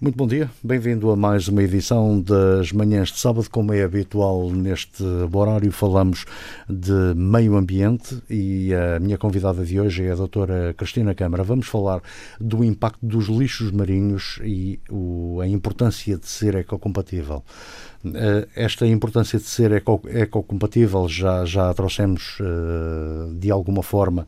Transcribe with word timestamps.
Muito 0.00 0.16
bom 0.16 0.26
dia, 0.26 0.50
bem-vindo 0.62 1.08
a 1.12 1.16
mais 1.16 1.46
uma 1.46 1.62
edição 1.62 2.20
das 2.20 2.72
Manhãs 2.72 3.12
de 3.12 3.18
Sábado. 3.20 3.48
Como 3.48 3.72
é 3.72 3.84
habitual 3.84 4.50
neste 4.50 5.04
horário, 5.32 5.70
falamos 5.70 6.24
de 6.68 7.14
meio 7.14 7.56
ambiente 7.56 8.20
e 8.28 8.74
a 8.74 8.98
minha 8.98 9.16
convidada 9.16 9.64
de 9.64 9.80
hoje 9.80 10.04
é 10.04 10.10
a 10.10 10.16
doutora 10.16 10.74
Cristina 10.76 11.14
Câmara. 11.14 11.44
Vamos 11.44 11.68
falar 11.68 12.02
do 12.40 12.64
impacto 12.64 13.06
dos 13.06 13.28
lixos 13.28 13.70
marinhos 13.70 14.40
e 14.42 14.80
o, 14.90 15.38
a 15.40 15.46
importância 15.46 16.18
de 16.18 16.26
ser 16.26 16.56
ecocompatível. 16.56 17.44
Eh, 18.04 18.48
esta 18.56 18.84
importância 18.88 19.38
de 19.38 19.46
ser 19.46 19.70
eco, 19.70 20.02
ecocompatível 20.08 21.08
já, 21.08 21.44
já 21.44 21.70
a 21.70 21.74
trouxemos 21.74 22.38
eh, 22.40 23.32
de 23.38 23.50
alguma 23.50 23.82
forma 23.82 24.26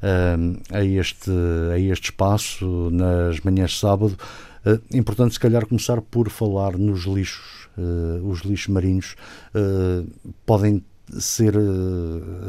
eh, 0.00 0.36
a, 0.70 0.84
este, 0.84 1.30
a 1.74 1.78
este 1.78 2.10
espaço 2.10 2.90
nas 2.92 3.40
manhãs 3.40 3.72
de 3.72 3.78
sábado. 3.78 4.16
Uh, 4.64 4.80
importante, 4.96 5.34
se 5.34 5.40
calhar, 5.40 5.66
começar 5.66 6.00
por 6.02 6.28
falar 6.28 6.76
nos 6.76 7.04
lixos. 7.04 7.68
Uh, 7.78 8.26
os 8.28 8.40
lixos 8.40 8.68
marinhos 8.68 9.16
uh, 9.54 10.06
podem 10.44 10.84
ser, 11.18 11.54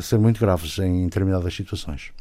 ser 0.02 0.20
muito 0.20 0.40
graves 0.40 0.78
em 0.78 1.06
determinadas 1.06 1.54
situações. 1.56 2.12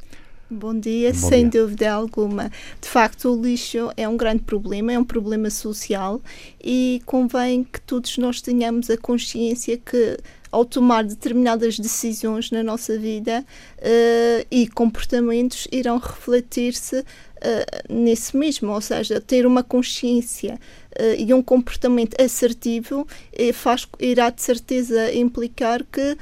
Bom 0.53 0.75
dia, 0.75 1.13
Bom 1.13 1.29
sem 1.29 1.49
dia. 1.49 1.61
dúvida 1.61 1.93
alguma. 1.93 2.51
De 2.81 2.89
facto, 2.89 3.31
o 3.31 3.41
lixo 3.41 3.93
é 3.97 4.09
um 4.09 4.17
grande 4.17 4.43
problema, 4.43 4.93
é 4.93 4.99
um 4.99 5.05
problema 5.05 5.49
social 5.49 6.21
e 6.63 7.01
convém 7.07 7.63
que 7.63 7.81
todos 7.83 8.19
nós 8.19 8.41
tenhamos 8.41 8.91
a 8.91 8.97
consciência 8.97 9.79
que 9.79 10.19
ao 10.51 10.65
tomar 10.65 11.05
determinadas 11.05 11.79
decisões 11.79 12.51
na 12.51 12.65
nossa 12.65 12.99
vida 12.99 13.45
uh, 13.79 14.47
e 14.51 14.67
comportamentos 14.67 15.69
irão 15.71 15.99
refletir-se 15.99 17.05
uh, 17.41 17.93
nesse 17.93 18.37
mesmo, 18.37 18.73
ou 18.73 18.81
seja, 18.81 19.21
ter 19.21 19.47
uma 19.47 19.63
consciência 19.63 20.59
uh, 20.99 21.15
e 21.19 21.33
um 21.33 21.43
comportamento 21.43 22.21
assertivo 22.21 23.07
faz, 23.55 23.87
irá 23.99 24.31
de 24.31 24.43
certeza 24.43 25.13
implicar 25.15 25.85
que 25.85 26.17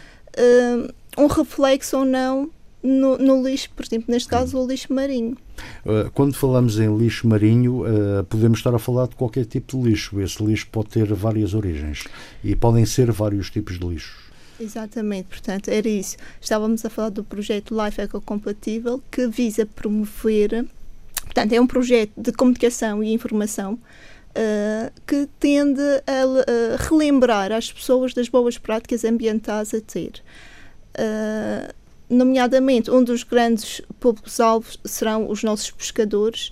um 1.16 1.26
reflexo 1.26 1.98
ou 1.98 2.04
não 2.04 2.48
no, 2.80 3.18
no, 3.18 3.42
lixo, 3.42 3.70
por 3.74 3.84
exemplo, 3.84 4.06
neste 4.08 4.28
caso 4.28 4.56
o 4.56 4.64
lixo 4.64 4.92
marinho. 4.92 5.36
Quando 6.14 6.34
falamos 6.34 6.78
em 6.78 6.96
lixo 6.96 7.26
marinho, 7.26 7.82
podemos 8.28 8.60
estar 8.60 8.72
a 8.72 8.78
falar 8.78 9.08
de 9.08 9.16
qualquer 9.16 9.44
tipo 9.44 9.76
de 9.76 9.88
lixo. 9.88 10.20
Esse 10.20 10.40
lixo 10.44 10.68
pode 10.70 10.90
ter 10.90 11.12
várias 11.12 11.54
origens 11.54 12.04
e 12.44 12.54
podem 12.54 12.86
ser 12.86 13.10
vários 13.10 13.50
tipos 13.50 13.80
de 13.80 13.84
lixo. 13.84 14.28
Exatamente, 14.60 15.28
portanto, 15.28 15.68
era 15.68 15.88
isso. 15.88 16.16
Estávamos 16.40 16.84
a 16.84 16.90
falar 16.90 17.10
do 17.10 17.22
projeto 17.22 17.76
Life 17.80 18.00
Ecocompatível, 18.00 19.00
que 19.10 19.28
visa 19.28 19.64
promover, 19.64 20.66
portanto, 21.28 21.52
é 21.52 21.60
um 21.60 21.66
projeto 21.66 22.12
de 22.16 22.32
comunicação 22.32 23.04
e 23.04 23.12
informação 23.12 23.74
uh, 23.74 24.92
que 25.06 25.28
tende 25.38 25.82
a, 26.06 26.80
a, 26.80 26.88
relembrar 26.88 27.52
as 27.52 27.70
pessoas 27.70 28.14
das 28.14 28.28
boas 28.28 28.58
práticas 28.58 29.04
ambientais 29.04 29.74
a 29.74 29.80
ter. 29.80 30.22
Uh, 30.98 31.72
nomeadamente, 32.08 32.90
um 32.90 33.04
dos 33.04 33.22
grandes 33.22 33.82
públicos-alvos 34.00 34.80
serão 34.84 35.30
os 35.30 35.42
nossos 35.42 35.70
pescadores 35.70 36.50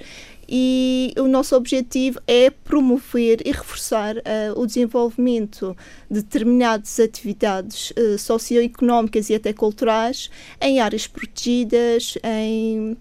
e 0.49 1.13
o 1.19 1.27
nosso 1.27 1.57
objetivo 1.57 2.21
é 2.27 2.51
promover 2.51 3.43
e 3.45 3.51
reforçar 3.51 4.17
uh, 4.17 4.23
o 4.55 4.65
desenvolvimento 4.65 5.77
de 6.09 6.23
determinadas 6.23 7.01
atividades 7.01 7.91
uh, 7.91 8.17
socioeconómicas 8.17 9.29
e 9.29 9.35
até 9.35 9.53
culturais 9.53 10.31
em 10.61 10.81
áreas 10.81 11.07
protegidas, 11.07 12.17
em, 12.23 12.97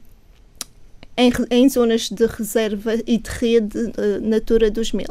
em, 1.17 1.31
em 1.49 1.69
zonas 1.69 2.09
de 2.09 2.25
reserva 2.25 2.95
e 3.05 3.17
de 3.17 3.29
rede 3.29 3.77
uh, 3.77 4.21
Natura 4.21 4.69
2000. 4.69 5.05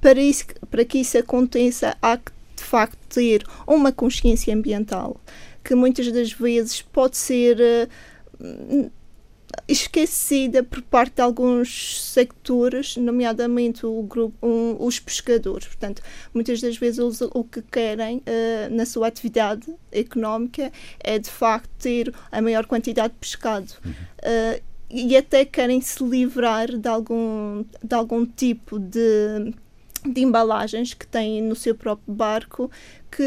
Para, 0.00 0.20
isso, 0.20 0.44
para 0.70 0.84
que 0.84 0.98
isso 0.98 1.18
aconteça, 1.18 1.96
há 2.02 2.16
que 2.16 2.32
de 2.56 2.62
facto 2.64 2.98
ter 3.08 3.44
uma 3.66 3.92
consciência 3.92 4.54
ambiental 4.54 5.20
que 5.64 5.74
muitas 5.74 6.10
das 6.10 6.32
vezes 6.32 6.82
pode 6.82 7.16
ser 7.16 7.88
esquecida 9.68 10.62
por 10.62 10.82
parte 10.82 11.16
de 11.16 11.22
alguns 11.22 12.02
sectores, 12.02 12.96
nomeadamente 12.96 13.86
o 13.86 14.02
grupo, 14.02 14.34
um, 14.46 14.76
os 14.84 14.98
pescadores. 14.98 15.66
Portanto, 15.66 16.02
muitas 16.34 16.60
das 16.60 16.76
vezes 16.76 16.98
o 17.00 17.44
que 17.44 17.62
querem 17.62 18.18
uh, 18.18 18.74
na 18.74 18.86
sua 18.86 19.06
atividade 19.08 19.66
económica 19.90 20.72
é 21.00 21.18
de 21.18 21.30
facto 21.30 21.70
ter 21.78 22.12
a 22.30 22.40
maior 22.40 22.66
quantidade 22.66 23.12
de 23.12 23.18
pescado. 23.18 23.72
Uhum. 23.84 23.92
Uh, 23.92 24.71
e 24.92 25.16
até 25.16 25.44
querem 25.44 25.80
se 25.80 26.04
livrar 26.04 26.76
de 26.76 26.88
algum, 26.88 27.64
de 27.82 27.94
algum 27.94 28.26
tipo 28.26 28.78
de, 28.78 29.54
de 30.06 30.20
embalagens 30.20 30.92
que 30.92 31.06
têm 31.06 31.42
no 31.42 31.56
seu 31.56 31.74
próprio 31.74 32.14
barco 32.14 32.70
que 33.10 33.24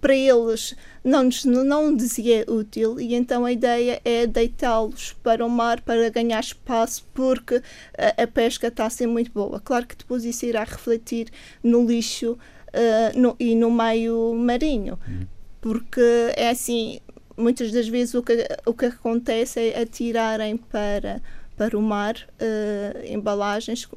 para 0.00 0.16
eles 0.16 0.74
não, 1.04 1.28
não 1.64 1.94
dizia 1.94 2.44
útil 2.48 2.98
e 2.98 3.14
então 3.14 3.44
a 3.44 3.52
ideia 3.52 4.00
é 4.04 4.26
deitá-los 4.26 5.12
para 5.22 5.46
o 5.46 5.48
mar 5.48 5.80
para 5.82 6.10
ganhar 6.10 6.40
espaço 6.40 7.06
porque 7.14 7.62
a, 7.96 8.22
a 8.22 8.26
pesca 8.26 8.66
está 8.66 8.86
a 8.86 8.90
ser 8.90 9.06
muito 9.06 9.30
boa. 9.30 9.60
Claro 9.60 9.86
que 9.86 9.94
depois 9.94 10.24
isso 10.24 10.44
irá 10.44 10.64
refletir 10.64 11.28
no 11.62 11.86
lixo 11.86 12.32
uh, 12.32 13.18
no, 13.18 13.36
e 13.38 13.54
no 13.54 13.70
meio 13.70 14.34
marinho, 14.34 14.98
uhum. 15.06 15.26
porque 15.60 16.00
é 16.34 16.48
assim, 16.48 16.98
muitas 17.42 17.72
das 17.72 17.88
vezes 17.88 18.14
o 18.14 18.22
que, 18.22 18.46
o 18.64 18.72
que 18.72 18.86
acontece 18.86 19.60
é 19.60 19.82
atirarem 19.82 20.56
para, 20.56 21.20
para 21.56 21.76
o 21.76 21.82
mar 21.82 22.16
uh, 22.16 23.06
embalagens 23.06 23.88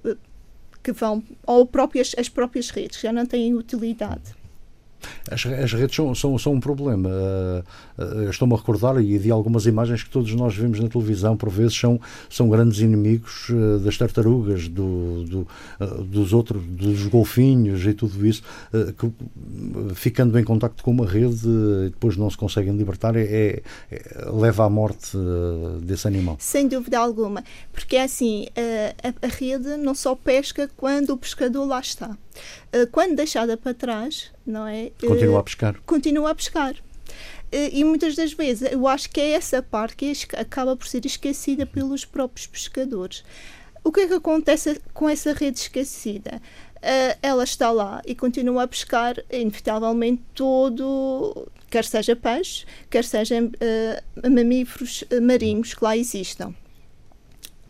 que 0.83 0.91
vão, 0.91 1.23
ou 1.45 1.66
próprias, 1.66 2.13
as 2.17 2.29
próprias 2.29 2.69
redes, 2.69 3.00
já 3.00 3.11
não 3.11 3.25
têm 3.25 3.53
utilidade. 3.55 4.35
As, 5.29 5.45
as 5.45 5.73
redes 5.73 5.95
são, 5.95 6.13
são, 6.13 6.38
são 6.38 6.53
um 6.53 6.59
problema. 6.59 7.09
Uh, 7.09 8.01
uh, 8.01 8.29
Estou-me 8.29 8.53
a 8.53 8.57
recordar 8.57 9.01
e 9.01 9.17
de 9.17 9.31
algumas 9.31 9.66
imagens 9.66 10.03
que 10.03 10.09
todos 10.09 10.33
nós 10.33 10.56
vemos 10.56 10.79
na 10.79 10.88
televisão, 10.88 11.35
por 11.35 11.50
vezes 11.50 11.78
são, 11.78 12.00
são 12.29 12.50
grandes 12.50 12.79
inimigos 12.79 13.50
uh, 13.50 13.79
das 13.79 13.97
tartarugas, 13.97 14.67
do, 14.67 15.23
do 15.23 15.47
dos 16.05 16.34
outros, 16.34 16.63
dos 16.63 17.07
golfinhos 17.07 17.85
e 17.85 17.94
tudo 17.94 18.25
isso, 18.25 18.41
que 18.97 19.11
ficando 19.94 20.38
em 20.39 20.44
contacto 20.44 20.84
com 20.84 20.91
uma 20.91 21.05
rede 21.05 21.47
depois 21.91 22.16
não 22.17 22.29
se 22.29 22.38
conseguem 22.38 22.75
libertar, 22.75 23.16
é, 23.16 23.22
é, 23.22 23.63
é 23.91 24.29
leva 24.31 24.66
à 24.66 24.69
morte 24.69 25.17
desse 25.81 26.07
animal. 26.07 26.38
Sem 26.39 26.67
dúvida 26.67 27.00
alguma, 27.00 27.44
porque 27.73 27.95
é 27.97 28.03
assim, 28.03 28.47
a, 29.03 29.25
a 29.25 29.29
rede 29.29 29.78
não 29.78 29.94
só 29.94 30.16
pesca 30.16 30.69
quando 30.75 31.11
o 31.11 31.17
pescador 31.17 31.66
lá 31.66 31.79
está. 31.79 32.17
Quando 32.91 33.16
deixada 33.16 33.56
para 33.57 33.73
trás, 33.73 34.31
não 34.46 34.68
é? 34.68 34.91
Continua 35.00 35.40
a 35.40 35.44
pescar. 35.44 35.81
Continua 35.85 36.31
a 36.31 36.35
pescar. 36.35 36.75
E 37.51 37.84
muitas 37.84 38.16
das 38.16 38.34
vezes 38.34 38.69
eu 38.72 38.88
acho 38.88 39.09
que 39.09 39.22
é 39.22 39.31
essa 39.31 39.62
parte 39.62 39.96
que 39.96 40.35
acaba 40.35 40.75
por 40.75 40.88
ser 40.88 41.06
esquecida 41.06 41.66
pelos 41.66 42.03
próprios 42.03 42.47
pescadores. 42.47 43.23
O 43.84 43.91
que 43.91 44.01
é 44.01 44.07
que 44.07 44.13
acontece 44.13 44.81
com 44.94 45.07
essa 45.07 45.31
rede 45.31 45.59
esquecida? 45.59 46.41
ela 47.22 47.44
está 47.44 47.72
lá 47.72 48.01
e 48.06 48.13
continua 48.13 48.63
a 48.63 48.67
pescar, 48.67 49.16
inevitavelmente, 49.31 50.22
todo, 50.35 51.52
quer 51.69 51.84
seja 51.84 52.16
peixe, 52.16 52.66
quer 52.90 53.03
sejam 53.03 53.46
uh, 53.47 54.29
mamíferos 54.29 55.03
marinhos 55.22 55.73
que 55.73 55.84
lá 55.84 55.97
existam 55.97 56.53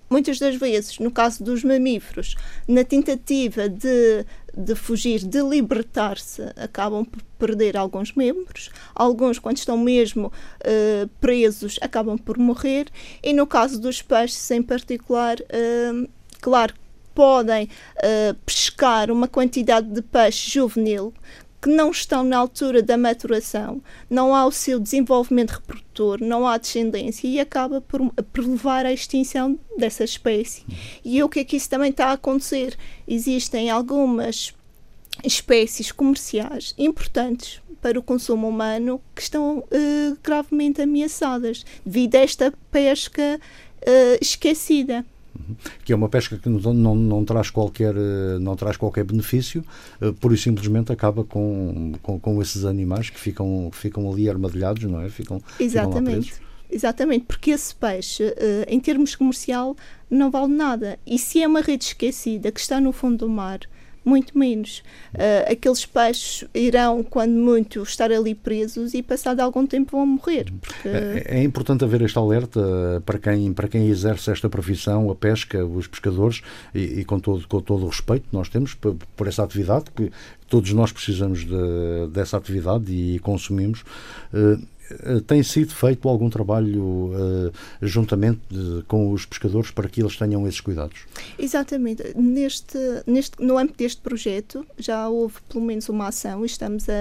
muitas 0.10 0.40
das 0.40 0.56
vezes, 0.56 1.00
no 1.00 1.12
caso 1.12 1.44
dos 1.44 1.64
mamíferos, 1.64 2.36
na 2.68 2.84
tentativa 2.84 3.68
de, 3.68 4.26
de 4.56 4.76
fugir, 4.76 5.20
de 5.26 5.42
libertar-se, 5.42 6.42
acabam 6.56 7.04
por 7.04 7.22
perder 7.38 7.76
alguns 7.76 8.14
membros, 8.14 8.70
alguns, 8.94 9.38
quando 9.38 9.58
estão 9.58 9.78
mesmo 9.78 10.28
uh, 10.28 11.08
presos, 11.20 11.78
acabam 11.82 12.18
por 12.18 12.38
morrer, 12.38 12.88
e 13.22 13.34
no 13.34 13.46
caso 13.46 13.80
dos 13.80 14.02
peixes 14.02 14.50
em 14.52 14.62
particular, 14.62 15.38
uh, 15.40 16.10
claro, 16.40 16.74
podem 17.14 17.66
uh, 17.66 18.36
pescar 18.46 19.10
uma 19.10 19.28
quantidade 19.28 19.88
de 19.88 20.02
peixe 20.02 20.52
juvenil 20.52 21.14
que 21.66 21.70
não 21.72 21.90
estão 21.90 22.24
na 22.24 22.38
altura 22.38 22.84
da 22.84 22.96
maturação, 22.96 23.82
não 24.08 24.36
há 24.36 24.46
o 24.46 24.52
seu 24.52 24.80
desenvolvimento 24.80 25.50
reprodutor, 25.50 26.20
não 26.22 26.46
há 26.46 26.60
descendência 26.60 27.28
e 27.28 27.40
acaba 27.40 27.82
por, 27.82 28.08
por 28.32 28.46
levar 28.46 28.86
à 28.86 28.94
extinção 28.94 29.58
dessa 29.76 30.04
espécie. 30.04 30.64
E 31.04 31.24
o 31.24 31.28
que 31.28 31.40
é 31.40 31.44
que 31.44 31.56
isso 31.56 31.68
também 31.68 31.90
está 31.90 32.10
a 32.10 32.12
acontecer? 32.12 32.78
Existem 33.08 33.72
algumas 33.72 34.54
espécies 35.24 35.92
comerciais 35.92 36.76
importantes 36.78 37.60
para 37.82 37.98
o 37.98 38.04
consumo 38.04 38.48
humano 38.48 39.02
que 39.16 39.24
estão 39.24 39.58
uh, 39.58 40.18
gravemente 40.24 40.84
ameaçadas 40.84 41.66
devido 41.84 42.14
a 42.14 42.20
esta 42.20 42.54
pesca 42.70 43.42
uh, 43.42 44.18
esquecida 44.22 45.04
que 45.84 45.94
é 45.94 45.96
uma 45.96 46.10
pesca 46.10 46.38
que 46.38 46.50
não, 46.50 46.74
não, 46.74 46.96
não, 46.96 47.26
traz, 47.26 47.50
qualquer, 47.50 47.94
não 48.40 48.56
traz 48.56 48.78
qualquer 48.78 49.04
benefício, 49.04 49.64
eh, 50.02 50.12
por 50.20 50.34
e 50.34 50.38
simplesmente 50.38 50.92
acaba 50.92 51.24
com, 51.24 51.94
com, 52.02 52.20
com 52.20 52.42
esses 52.42 52.66
animais 52.66 53.10
que 53.10 53.20
ficam, 53.20 53.70
ficam 53.72 54.12
ali 54.12 54.30
armadilhados, 54.30 54.84
não 54.84 55.02
é? 55.02 55.10
Ficam, 55.10 55.42
Exatamente. 55.60 56.34
Ficam 56.34 56.46
Exatamente, 56.70 57.26
porque 57.26 57.52
esse 57.52 57.74
peixe, 57.76 58.24
uh, 58.24 58.66
em 58.68 58.80
termos 58.80 59.16
comercial, 59.16 59.76
não 60.10 60.32
vale 60.32 60.52
nada. 60.52 61.00
E 61.06 61.18
se 61.18 61.42
é 61.42 61.48
uma 61.48 61.62
rede 61.62 61.86
esquecida 61.86 62.52
que 62.52 62.60
está 62.60 62.82
no 62.82 62.92
fundo 62.92 63.26
do 63.26 63.30
mar, 63.30 63.60
muito 64.06 64.38
menos. 64.38 64.84
Uh, 65.14 65.52
aqueles 65.52 65.86
peixes 65.86 66.48
irão, 66.54 67.04
quando 67.04 67.34
muito, 67.34 67.82
estar 67.82 68.12
ali 68.12 68.36
presos 68.36 68.94
e, 68.94 69.02
passado 69.02 69.40
algum 69.40 69.66
tempo, 69.66 69.98
vão 69.98 70.06
morrer. 70.06 70.46
Porque... 70.62 70.88
É, 70.88 71.40
é, 71.40 71.44
importante 71.44 71.84
haver 71.84 72.02
este 72.04 72.18
alerta 72.18 73.02
para 73.06 73.18
quem, 73.18 73.52
para 73.52 73.68
quem 73.68 73.88
exerce 73.88 74.32
esta 74.32 74.48
profissão, 74.48 75.10
a 75.10 75.16
pesca, 75.16 75.66
os 75.66 75.88
pescadores, 75.88 76.42
e, 76.74 77.00
e 77.00 77.06
com, 77.06 77.20
todo, 77.20 77.48
com 77.48 77.60
todo 77.60 77.86
o 77.86 77.90
respeito 77.90 78.30
que 78.30 78.36
nós 78.36 78.48
temos 78.48 78.76
por, 78.76 79.28
essa 79.28 79.44
atividade, 79.44 79.86
que 79.96 80.12
todos 80.48 80.72
nós 80.74 80.92
precisamos 80.92 81.40
de, 81.40 82.08
dessa 82.12 82.38
atividade 82.38 82.92
e 82.92 83.20
consumimos. 83.20 83.82
Uh, 84.34 84.75
tem 85.28 85.42
sido 85.44 85.74
feito 85.74 86.08
algum 86.08 86.30
trabalho 86.30 86.84
uh, 86.84 87.52
juntamente 87.82 88.42
de, 88.50 88.84
com 88.88 89.12
os 89.12 89.26
pescadores 89.26 89.72
para 89.72 89.90
que 89.90 90.02
eles 90.02 90.16
tenham 90.16 90.48
esses 90.48 90.62
cuidados? 90.62 91.06
Exatamente. 91.38 92.04
Neste, 92.16 92.78
neste, 93.06 93.42
no 93.42 93.58
âmbito 93.58 93.78
deste 93.78 94.02
projeto 94.02 94.66
já 94.78 95.08
houve 95.10 95.36
pelo 95.50 95.64
menos 95.64 95.90
uma 95.90 96.08
ação 96.08 96.44
e 96.44 96.46
estamos 96.46 96.88
a, 96.90 96.94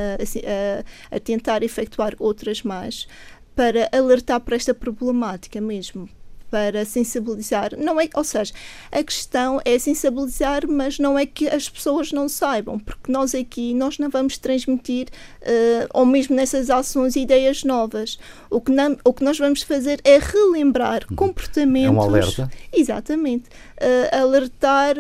a, 1.12 1.16
a 1.16 1.20
tentar 1.20 1.62
efetuar 1.62 2.14
outras 2.18 2.62
mais 2.62 3.06
para 3.54 3.88
alertar 3.92 4.40
para 4.40 4.56
esta 4.56 4.74
problemática 4.74 5.60
mesmo, 5.60 6.08
para 6.54 6.84
sensibilizar. 6.84 7.76
Não 7.76 8.00
é, 8.00 8.08
ou 8.14 8.22
seja, 8.22 8.54
a 8.92 9.02
questão 9.02 9.60
é 9.64 9.76
sensibilizar, 9.76 10.68
mas 10.68 11.00
não 11.00 11.18
é 11.18 11.26
que 11.26 11.48
as 11.48 11.68
pessoas 11.68 12.12
não 12.12 12.28
saibam, 12.28 12.78
porque 12.78 13.10
nós 13.10 13.34
aqui 13.34 13.74
nós 13.74 13.98
não 13.98 14.08
vamos 14.08 14.38
transmitir 14.38 15.08
uh, 15.42 15.88
ou 15.92 16.06
mesmo 16.06 16.36
nessas 16.36 16.70
ações 16.70 17.16
ideias 17.16 17.64
novas. 17.64 18.20
O 18.48 18.60
que, 18.60 18.70
não, 18.70 18.96
o 19.04 19.12
que 19.12 19.24
nós 19.24 19.36
vamos 19.36 19.64
fazer 19.64 20.00
é 20.04 20.16
relembrar 20.16 21.04
comportamentos. 21.16 21.88
É 21.88 21.90
um 21.90 22.00
alerta. 22.00 22.50
Exatamente. 22.72 23.48
Uh, 23.80 24.16
alertar 24.22 24.94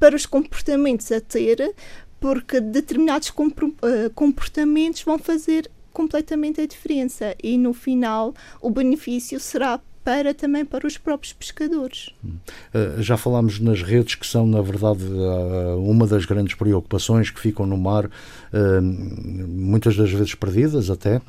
para 0.00 0.16
os 0.16 0.24
comportamentos 0.24 1.12
a 1.12 1.20
ter, 1.20 1.74
porque 2.18 2.60
determinados 2.60 3.28
eh, 3.28 4.10
comportamentos 4.14 5.02
vão 5.02 5.18
fazer 5.18 5.70
completamente 5.92 6.62
a 6.62 6.66
diferença 6.66 7.36
e 7.42 7.58
no 7.58 7.74
final 7.74 8.32
o 8.62 8.70
benefício 8.70 9.38
será 9.38 9.78
para 10.04 10.34
também 10.34 10.66
para 10.66 10.86
os 10.86 10.98
próprios 10.98 11.32
pescadores. 11.32 12.10
Uh, 12.22 13.00
já 13.00 13.16
falámos 13.16 13.58
nas 13.58 13.82
redes 13.82 14.14
que 14.14 14.26
são, 14.26 14.46
na 14.46 14.60
verdade, 14.60 15.02
uh, 15.02 15.78
uma 15.78 16.06
das 16.06 16.26
grandes 16.26 16.54
preocupações 16.54 17.30
que 17.30 17.40
ficam 17.40 17.66
no 17.66 17.78
mar, 17.78 18.04
uh, 18.04 18.82
muitas 18.82 19.96
das 19.96 20.10
vezes 20.10 20.34
perdidas 20.34 20.90
até, 20.90 21.22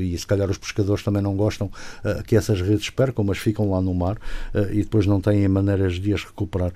e 0.00 0.18
se 0.18 0.26
calhar 0.26 0.50
os 0.50 0.58
pescadores 0.58 1.04
também 1.04 1.22
não 1.22 1.36
gostam 1.36 1.70
que 2.26 2.34
essas 2.34 2.60
redes 2.60 2.90
percam, 2.90 3.24
mas 3.24 3.38
ficam 3.38 3.70
lá 3.70 3.80
no 3.80 3.94
mar 3.94 4.16
e 4.72 4.78
depois 4.82 5.06
não 5.06 5.20
têm 5.20 5.46
maneiras 5.46 5.94
de 5.94 6.12
as 6.12 6.24
recuperar. 6.24 6.72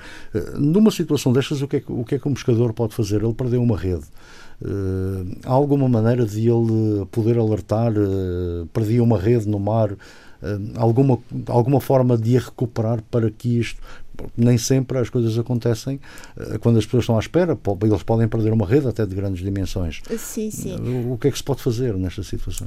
numa 0.55 0.91
situação 0.91 1.33
destas, 1.33 1.63
o 1.63 1.67
que, 1.67 1.77
é 1.77 1.81
que, 1.81 1.91
o 1.91 2.05
que 2.05 2.15
é 2.15 2.19
que 2.19 2.29
um 2.29 2.35
pescador 2.35 2.73
pode 2.73 2.95
fazer? 2.95 3.23
Ele 3.23 3.35
perdeu 3.35 3.63
uma 3.63 3.77
rede. 3.77 4.05
Há 5.45 5.53
alguma 5.53 5.89
maneira 5.89 6.25
de 6.25 6.49
ele 6.49 7.07
poder 7.11 7.39
alertar? 7.39 7.93
Perdi 8.73 9.01
uma 9.01 9.19
rede 9.19 9.49
no 9.49 9.59
mar, 9.59 9.97
alguma, 10.77 11.19
alguma 11.47 11.81
forma 11.81 12.17
de 12.17 12.37
a 12.37 12.41
recuperar 12.41 13.03
para 13.11 13.31
que 13.31 13.59
isto. 13.59 13.81
Nem 14.35 14.57
sempre 14.57 14.97
as 14.97 15.11
coisas 15.11 15.39
acontecem 15.39 16.01
quando 16.63 16.79
as 16.79 16.87
pessoas 16.87 17.03
estão 17.03 17.17
à 17.17 17.21
espera, 17.21 17.59
eles 17.83 18.03
podem 18.03 18.27
perder 18.27 18.51
uma 18.51 18.67
rede 18.67 18.89
até 18.89 19.05
de 19.05 19.15
grandes 19.15 19.45
dimensões. 19.45 20.01
Sim, 20.17 20.51
sim. 20.51 20.75
O 21.11 21.19
que 21.19 21.29
é 21.29 21.31
que 21.31 21.37
se 21.37 21.45
pode 21.45 21.63
fazer 21.63 21.95
nesta 21.99 22.23
situação? 22.23 22.67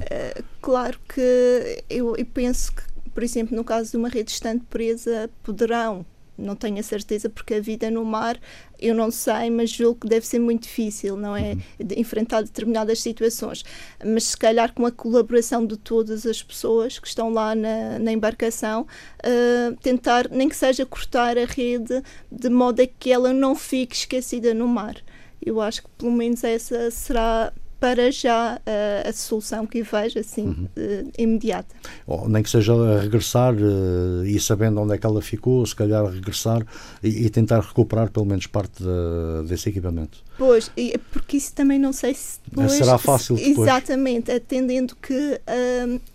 claro 0.62 0.96
que 1.12 1.82
eu, 1.90 2.14
eu 2.14 2.26
penso 2.26 2.72
que, 2.72 2.82
por 3.12 3.24
exemplo, 3.24 3.56
no 3.56 3.64
caso 3.64 3.90
de 3.90 3.96
uma 3.96 4.08
rede 4.08 4.30
estando 4.30 4.62
presa, 4.70 5.28
poderão 5.42 6.06
não 6.40 6.56
tenho 6.56 6.78
a 6.78 6.82
certeza 6.82 7.28
porque 7.28 7.54
a 7.54 7.60
vida 7.60 7.90
no 7.90 8.04
mar 8.04 8.40
eu 8.80 8.94
não 8.94 9.10
sei, 9.10 9.50
mas 9.50 9.70
julgo 9.70 10.00
que 10.00 10.08
deve 10.08 10.26
ser 10.26 10.38
muito 10.38 10.62
difícil, 10.62 11.16
não 11.16 11.36
é? 11.36 11.52
Uhum. 11.52 11.86
De 11.86 12.00
enfrentar 12.00 12.42
determinadas 12.42 13.00
situações. 13.00 13.62
Mas 14.04 14.24
se 14.24 14.36
calhar 14.36 14.72
com 14.72 14.86
a 14.86 14.90
colaboração 14.90 15.66
de 15.66 15.76
todas 15.76 16.24
as 16.24 16.42
pessoas 16.42 16.98
que 16.98 17.06
estão 17.06 17.30
lá 17.30 17.54
na, 17.54 17.98
na 17.98 18.12
embarcação, 18.12 18.86
uh, 19.22 19.76
tentar, 19.82 20.28
nem 20.30 20.48
que 20.48 20.56
seja 20.56 20.86
cortar 20.86 21.36
a 21.36 21.44
rede 21.44 22.02
de 22.32 22.48
modo 22.48 22.80
a 22.80 22.86
que 22.86 23.12
ela 23.12 23.32
não 23.32 23.54
fique 23.54 23.94
esquecida 23.94 24.54
no 24.54 24.66
mar. 24.66 24.96
Eu 25.44 25.60
acho 25.60 25.82
que 25.82 25.88
pelo 25.98 26.12
menos 26.12 26.42
essa 26.42 26.90
será 26.90 27.52
para 27.80 28.12
já 28.12 28.56
uh, 28.58 29.08
a 29.08 29.12
solução 29.12 29.66
que 29.66 29.82
vejo 29.82 30.18
assim 30.18 30.44
uhum. 30.48 30.68
uh, 30.76 31.12
imediata. 31.18 31.74
Ou 32.06 32.28
nem 32.28 32.42
que 32.42 32.50
seja 32.50 32.74
regressar 33.00 33.54
uh, 33.54 34.24
e 34.24 34.38
sabendo 34.38 34.82
onde 34.82 34.94
é 34.94 34.98
que 34.98 35.06
ela 35.06 35.22
ficou, 35.22 35.64
se 35.64 35.74
calhar 35.74 36.04
regressar 36.04 36.64
e, 37.02 37.26
e 37.26 37.30
tentar 37.30 37.60
recuperar 37.60 38.10
pelo 38.10 38.26
menos 38.26 38.46
parte 38.46 38.82
de, 38.82 39.48
desse 39.48 39.70
equipamento. 39.70 40.22
Pois, 40.36 40.70
porque 41.10 41.38
isso 41.38 41.54
também 41.54 41.78
não 41.78 41.92
sei 41.92 42.14
se 42.14 42.38
depois, 42.46 42.72
será 42.72 42.98
fácil 42.98 43.36
depois. 43.36 43.68
Exatamente, 43.68 44.30
atendendo 44.30 44.96
que 44.96 45.38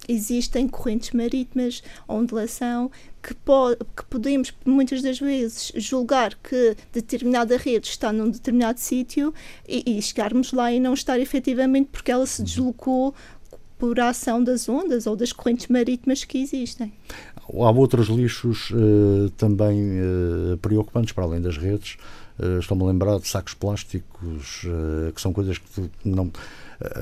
existem 0.08 0.68
correntes 0.68 1.12
marítimas, 1.12 1.84
ondulação, 2.08 2.90
que, 3.26 3.34
po 3.34 3.76
que 3.76 4.06
podemos 4.08 4.54
muitas 4.64 5.02
das 5.02 5.20
vezes 5.20 5.72
julgar 5.76 6.36
que 6.36 6.76
determinada 6.94 7.58
rede 7.58 7.88
está 7.88 8.14
num 8.14 8.30
determinado 8.30 8.80
sítio 8.80 9.34
e, 9.68 9.98
e 9.98 10.02
chegarmos 10.02 10.54
lá 10.54 10.72
e 10.72 10.80
não 10.80 10.94
estar 10.94 11.20
efetivamente 11.20 11.90
porque 11.92 12.12
ela 12.12 12.28
se 12.28 12.44
deslocou 12.44 13.16
por 13.80 14.00
ação 14.00 14.44
das 14.44 14.70
ondas 14.70 15.08
ou 15.08 15.16
das 15.16 15.34
correntes 15.34 15.68
marítimas 15.68 16.24
que 16.24 16.38
existem. 16.38 16.94
Há 17.50 17.72
outros 17.72 18.08
lixos 18.08 18.70
uh, 18.72 19.30
também 19.38 19.82
uh, 19.82 20.58
preocupantes 20.62 21.12
para 21.12 21.24
além 21.24 21.42
das 21.42 21.58
redes. 21.58 21.98
Uh, 22.40 22.60
Estou-me 22.60 22.84
a 22.84 22.88
lembrar 22.88 23.20
de 23.20 23.28
sacos 23.28 23.54
plásticos, 23.54 24.66
que 25.14 25.22
são 25.22 25.34
coisas 25.34 25.58
que 25.58 25.90
não 26.04 26.32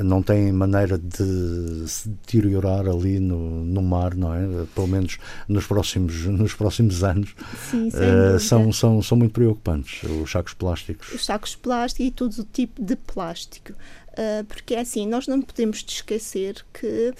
não 0.03 0.21
têm 0.21 0.51
maneira 0.51 0.97
de 0.97 1.87
se 1.87 2.07
deteriorar 2.09 2.87
ali 2.87 3.19
no, 3.19 3.63
no 3.63 3.81
mar, 3.81 4.15
não 4.15 4.33
é? 4.33 4.65
Pelo 4.73 4.87
menos 4.87 5.17
nos 5.47 5.65
próximos, 5.65 6.25
nos 6.25 6.53
próximos 6.53 7.03
anos. 7.03 7.35
Sim, 7.69 7.87
uh, 7.87 8.39
são, 8.39 8.71
são, 8.71 9.01
são 9.01 9.17
muito 9.17 9.33
preocupantes, 9.33 10.03
os 10.03 10.31
sacos 10.31 10.53
plásticos. 10.53 11.13
Os 11.13 11.25
sacos 11.25 11.55
plásticos 11.55 12.07
e 12.07 12.11
todo 12.11 12.39
o 12.39 12.43
tipo 12.43 12.83
de 12.83 12.95
plástico. 12.95 13.73
Uh, 13.73 14.43
porque 14.45 14.75
é 14.75 14.81
assim, 14.81 15.07
nós 15.07 15.27
não 15.27 15.41
podemos 15.41 15.83
esquecer 15.87 16.63
que 16.71 17.13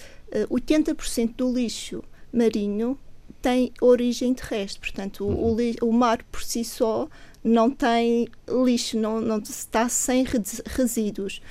uh, 0.50 0.56
80% 0.56 1.36
do 1.36 1.52
lixo 1.52 2.04
marinho 2.32 2.98
tem 3.42 3.74
origem 3.82 4.34
terrestre, 4.34 4.80
portanto, 4.80 5.26
uhum. 5.26 5.58
o, 5.82 5.90
o, 5.90 5.92
mar 5.92 6.24
por 6.32 6.42
si 6.42 6.64
só 6.64 7.10
não 7.44 7.70
tem 7.70 8.28
lixo, 8.48 8.98
não, 8.98 9.20
não 9.20 9.40
está 9.40 9.90
sem 9.90 10.26
resíduos 10.66 11.42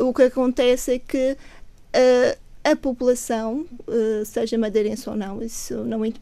o 0.00 0.12
que 0.12 0.22
acontece 0.22 0.94
é 0.94 0.98
que 0.98 1.32
uh, 1.32 2.38
a 2.62 2.76
população, 2.76 3.64
uh, 3.88 4.24
seja 4.24 4.58
madeirense 4.58 5.08
ou 5.08 5.16
não, 5.16 5.42
isso 5.42 5.82
não 5.84 6.02
uh, 6.02 6.12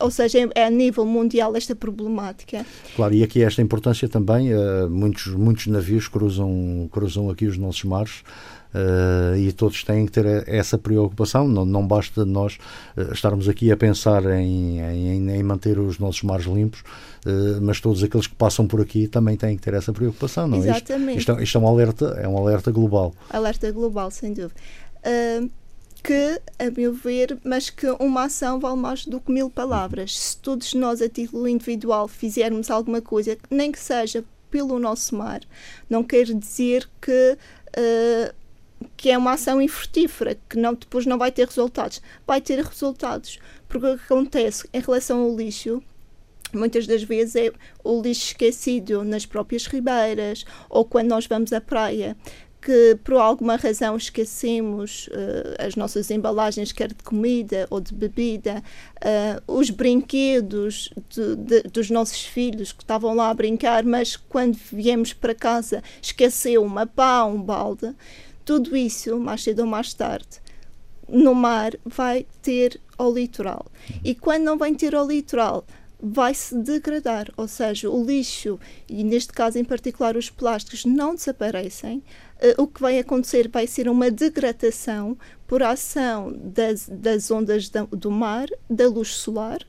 ou 0.00 0.10
seja, 0.10 0.38
é, 0.38 0.48
é, 0.54 0.64
a 0.64 0.70
nível 0.70 1.04
mundial 1.04 1.54
esta 1.56 1.74
problemática. 1.74 2.64
Claro, 2.96 3.14
e 3.14 3.22
aqui 3.22 3.42
esta 3.42 3.60
importância 3.60 4.08
também, 4.08 4.50
muitos, 4.88 5.26
muitos 5.34 5.66
navios 5.66 6.08
cruzam, 6.08 6.88
cruzam 6.90 7.28
aqui 7.30 7.46
os 7.46 7.58
nossos 7.58 7.84
mares 7.84 8.22
Uh, 8.74 9.34
e 9.36 9.50
todos 9.50 9.82
têm 9.82 10.04
que 10.04 10.12
ter 10.12 10.46
essa 10.46 10.76
preocupação. 10.76 11.48
Não, 11.48 11.64
não 11.64 11.86
basta 11.86 12.24
nós 12.24 12.58
uh, 12.96 13.12
estarmos 13.12 13.48
aqui 13.48 13.72
a 13.72 13.76
pensar 13.76 14.24
em, 14.26 14.80
em, 14.80 15.30
em 15.30 15.42
manter 15.42 15.78
os 15.78 15.98
nossos 15.98 16.22
mares 16.22 16.46
limpos, 16.46 16.80
uh, 16.80 17.60
mas 17.62 17.80
todos 17.80 18.02
aqueles 18.02 18.26
que 18.26 18.34
passam 18.34 18.66
por 18.66 18.80
aqui 18.80 19.08
também 19.08 19.36
têm 19.36 19.56
que 19.56 19.62
ter 19.62 19.74
essa 19.74 19.92
preocupação. 19.92 20.46
Não? 20.46 20.58
É? 20.58 20.68
Exatamente. 20.68 21.18
Isto, 21.18 21.32
isto, 21.32 21.42
isto, 21.42 21.58
é 21.58 21.60
um 21.60 21.66
alerta, 21.66 22.04
é 22.20 22.28
um 22.28 22.36
alerta 22.36 22.70
global. 22.70 23.14
Alerta 23.30 23.70
global, 23.72 24.10
sem 24.10 24.34
dúvida. 24.34 24.54
que, 26.02 26.40
a 26.58 26.70
meu 26.70 26.92
ver, 26.92 27.38
mas 27.42 27.70
que 27.70 27.86
uma 27.98 28.24
ação 28.24 28.60
vale 28.60 28.76
mais 28.76 29.06
do 29.06 29.18
que 29.18 29.32
mil 29.32 29.48
palavras. 29.48 30.18
Se 30.18 30.36
todos 30.36 30.74
nós, 30.74 31.00
a 31.00 31.08
título 31.08 31.48
individual, 31.48 32.06
fizermos 32.06 32.70
alguma 32.70 33.00
coisa, 33.00 33.36
nem 33.50 33.72
que 33.72 33.80
seja 33.80 34.22
pelo 34.50 34.78
nosso 34.78 35.14
mar, 35.14 35.40
não 35.88 36.02
quer 36.02 36.24
dizer 36.24 36.88
que 37.00 37.36
uh, 37.76 38.34
que 38.96 39.10
é 39.10 39.18
uma 39.18 39.32
ação 39.32 39.60
infrutífera, 39.60 40.36
que 40.48 40.58
não, 40.58 40.74
depois 40.74 41.06
não 41.06 41.18
vai 41.18 41.30
ter 41.30 41.46
resultados. 41.46 42.02
Vai 42.26 42.40
ter 42.40 42.62
resultados, 42.62 43.38
porque 43.68 43.86
o 43.86 43.98
que 43.98 44.04
acontece 44.04 44.68
em 44.72 44.80
relação 44.80 45.22
ao 45.22 45.36
lixo, 45.36 45.82
muitas 46.52 46.86
das 46.86 47.02
vezes 47.02 47.36
é 47.36 47.52
o 47.84 48.00
lixo 48.00 48.26
esquecido 48.26 49.04
nas 49.04 49.26
próprias 49.26 49.66
ribeiras 49.66 50.44
ou 50.68 50.84
quando 50.84 51.08
nós 51.08 51.26
vamos 51.26 51.52
à 51.52 51.60
praia 51.60 52.16
que 52.60 52.98
por 53.04 53.14
alguma 53.14 53.56
razão 53.56 53.96
esquecemos 53.96 55.08
uh, 55.08 55.64
as 55.64 55.76
nossas 55.76 56.10
embalagens, 56.10 56.72
quer 56.72 56.88
de 56.88 57.02
comida 57.02 57.66
ou 57.70 57.80
de 57.80 57.94
bebida, 57.94 58.62
uh, 58.96 59.52
os 59.58 59.70
brinquedos 59.70 60.90
de, 61.08 61.36
de, 61.36 61.62
dos 61.62 61.88
nossos 61.88 62.24
filhos 62.24 62.72
que 62.72 62.82
estavam 62.82 63.14
lá 63.14 63.30
a 63.30 63.34
brincar, 63.34 63.84
mas 63.84 64.16
quando 64.16 64.58
viemos 64.72 65.12
para 65.12 65.34
casa 65.34 65.82
esqueceu 66.02 66.62
uma 66.62 66.86
pá, 66.86 67.24
um 67.24 67.40
balde 67.40 67.94
tudo 68.48 68.74
isso, 68.74 69.20
mais 69.20 69.42
cedo 69.42 69.58
ou 69.58 69.66
mais 69.66 69.92
tarde, 69.92 70.40
no 71.06 71.34
mar 71.34 71.72
vai 71.84 72.26
ter 72.40 72.80
ao 72.96 73.12
litoral. 73.12 73.66
E 74.02 74.14
quando 74.14 74.44
não 74.44 74.56
vem 74.56 74.74
ter 74.74 74.94
ao 74.94 75.06
litoral, 75.06 75.66
vai 76.00 76.32
se 76.32 76.56
degradar, 76.56 77.30
ou 77.36 77.46
seja, 77.46 77.90
o 77.90 78.02
lixo, 78.02 78.58
e 78.88 79.04
neste 79.04 79.34
caso 79.34 79.58
em 79.58 79.64
particular 79.64 80.16
os 80.16 80.30
plásticos, 80.30 80.86
não 80.86 81.14
desaparecem. 81.14 82.02
Uh, 82.40 82.62
o 82.62 82.66
que 82.66 82.80
vai 82.80 82.98
acontecer 82.98 83.48
vai 83.48 83.66
ser 83.66 83.86
uma 83.86 84.10
degradação 84.10 85.18
por 85.46 85.62
ação 85.62 86.32
das, 86.34 86.88
das 86.88 87.30
ondas 87.30 87.68
da, 87.68 87.82
do 87.84 88.10
mar, 88.10 88.48
da 88.70 88.88
luz 88.88 89.08
solar, 89.08 89.60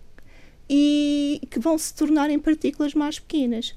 e 0.69 1.41
que 1.51 1.59
vão 1.59 1.77
se 1.77 1.93
tornar 1.93 2.29
em 2.29 2.39
partículas 2.39 2.93
mais 2.93 3.19
pequenas 3.19 3.75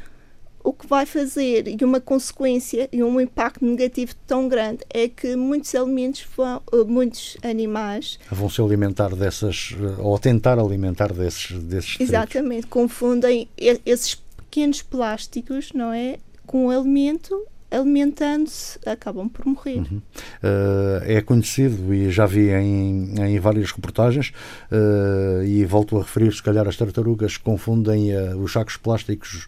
o 0.64 0.72
que 0.72 0.86
vai 0.86 1.04
fazer 1.06 1.66
e 1.68 1.84
uma 1.84 2.00
consequência 2.00 2.88
e 2.92 3.02
um 3.02 3.20
impacto 3.20 3.64
negativo 3.64 4.14
tão 4.26 4.48
grande 4.48 4.80
é 4.90 5.08
que 5.08 5.36
muitos 5.36 5.74
alimentos 5.74 6.24
vão, 6.36 6.62
eh, 6.72 6.84
muitos 6.84 7.36
animais 7.42 8.18
vão 8.30 8.48
se 8.48 8.60
alimentar 8.60 9.14
dessas 9.14 9.74
eh, 9.78 10.00
ou 10.00 10.18
tentar 10.18 10.58
alimentar 10.58 11.12
desses 11.12 11.58
desses 11.58 12.00
exatamente 12.00 12.66
confundem 12.66 13.48
esses 13.56 14.14
pequenos 14.36 14.82
plásticos 14.82 15.72
não 15.74 15.92
é 15.92 16.18
com 16.46 16.66
o 16.66 16.70
alimento 16.70 17.46
alimentando-se, 17.72 18.78
acabam 18.84 19.28
por 19.28 19.46
morrer. 19.46 19.78
Uhum. 19.78 19.96
Uh, 19.96 21.02
é 21.04 21.20
conhecido 21.22 21.92
e 21.94 22.10
já 22.10 22.26
vi 22.26 22.50
em, 22.50 23.14
em 23.18 23.40
várias 23.40 23.72
reportagens, 23.72 24.32
uh, 24.70 25.42
e 25.42 25.64
volto 25.64 25.96
a 25.96 26.02
referir, 26.02 26.32
se 26.32 26.42
calhar 26.42 26.68
as 26.68 26.76
tartarugas 26.76 27.36
confundem 27.38 28.14
uh, 28.14 28.36
os 28.38 28.52
sacos 28.52 28.76
plásticos 28.76 29.46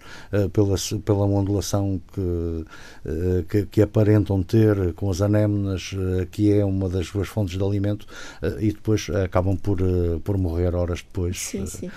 pela, 0.53 0.77
pela 1.05 1.27
ondulação 1.27 2.01
que, 2.13 2.65
que, 3.49 3.67
que, 3.67 3.83
aparentam 3.83 4.43
ter 4.43 4.93
com 4.95 5.11
as 5.11 5.21
anémonas, 5.21 5.95
que 6.31 6.53
é 6.53 6.65
uma 6.65 6.89
das 6.89 7.07
suas 7.07 7.29
fontes 7.29 7.59
de 7.59 7.63
alimento, 7.63 8.07
e 8.61 8.73
depois 8.73 9.09
acabam 9.11 9.57
por, 9.57 9.79
por 10.23 10.39
morrer 10.39 10.75
horas 10.75 11.03
depois 11.03 11.39
sim, 11.39 11.67
sim. 11.67 11.91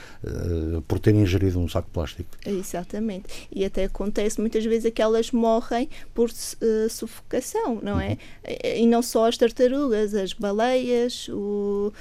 por 0.87 0.99
terem 0.99 1.21
ingerido 1.21 1.59
um 1.59 1.67
saco 1.67 1.89
plástico. 1.91 2.29
Exatamente. 2.45 3.47
E 3.51 3.63
até 3.63 3.85
acontece 3.85 4.39
muitas 4.39 4.65
vezes 4.65 4.91
que 4.91 5.01
elas 5.01 5.31
morrem 5.31 5.89
por 6.17 6.31
uh, 6.31 6.89
sufocação, 6.89 7.79
não 7.79 7.99
é? 7.99 8.17
E 8.63 8.87
não 8.87 9.03
só 9.03 9.27
as 9.27 9.37
tartarugas, 9.37 10.15
as 10.15 10.33
baleias, 10.33 11.29
o 11.29 11.93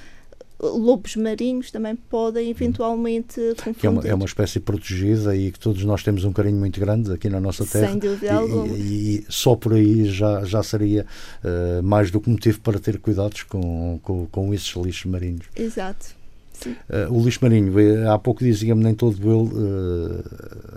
lobos 0.58 1.16
marinhos 1.16 1.70
também 1.70 1.94
podem 1.94 2.48
eventualmente 2.48 3.38
confundir. 3.62 3.84
É 3.84 3.90
uma, 3.90 4.02
é 4.08 4.14
uma 4.14 4.24
espécie 4.24 4.58
protegida 4.58 5.36
e 5.36 5.52
que 5.52 5.58
todos 5.58 5.84
nós 5.84 6.02
temos 6.02 6.24
um 6.24 6.32
carinho 6.32 6.56
muito 6.56 6.80
grande 6.80 7.12
aqui 7.12 7.28
na 7.28 7.38
nossa 7.38 7.66
terra. 7.66 7.88
Sem 7.88 7.98
dúvida 7.98 8.32
alguma. 8.32 8.68
E, 8.68 9.18
e, 9.18 9.26
só 9.28 9.54
por 9.54 9.74
aí 9.74 10.06
já, 10.06 10.46
já 10.46 10.62
seria 10.62 11.04
uh, 11.44 11.82
mais 11.82 12.10
do 12.10 12.18
que 12.18 12.30
motivo 12.30 12.58
para 12.62 12.78
ter 12.78 12.98
cuidados 12.98 13.42
com, 13.42 14.00
com, 14.02 14.24
com 14.28 14.54
esses 14.54 14.74
lixos 14.76 15.04
marinhos. 15.10 15.44
Exato. 15.54 16.15
Uh, 16.64 17.12
o 17.12 17.24
lixo 17.24 17.40
marinho, 17.42 17.78
eh, 17.78 18.08
há 18.08 18.18
pouco 18.18 18.42
dizia-me, 18.42 18.82
nem 18.82 18.94
todo 18.94 19.16
ele 19.16 19.50
uh, 19.52 20.24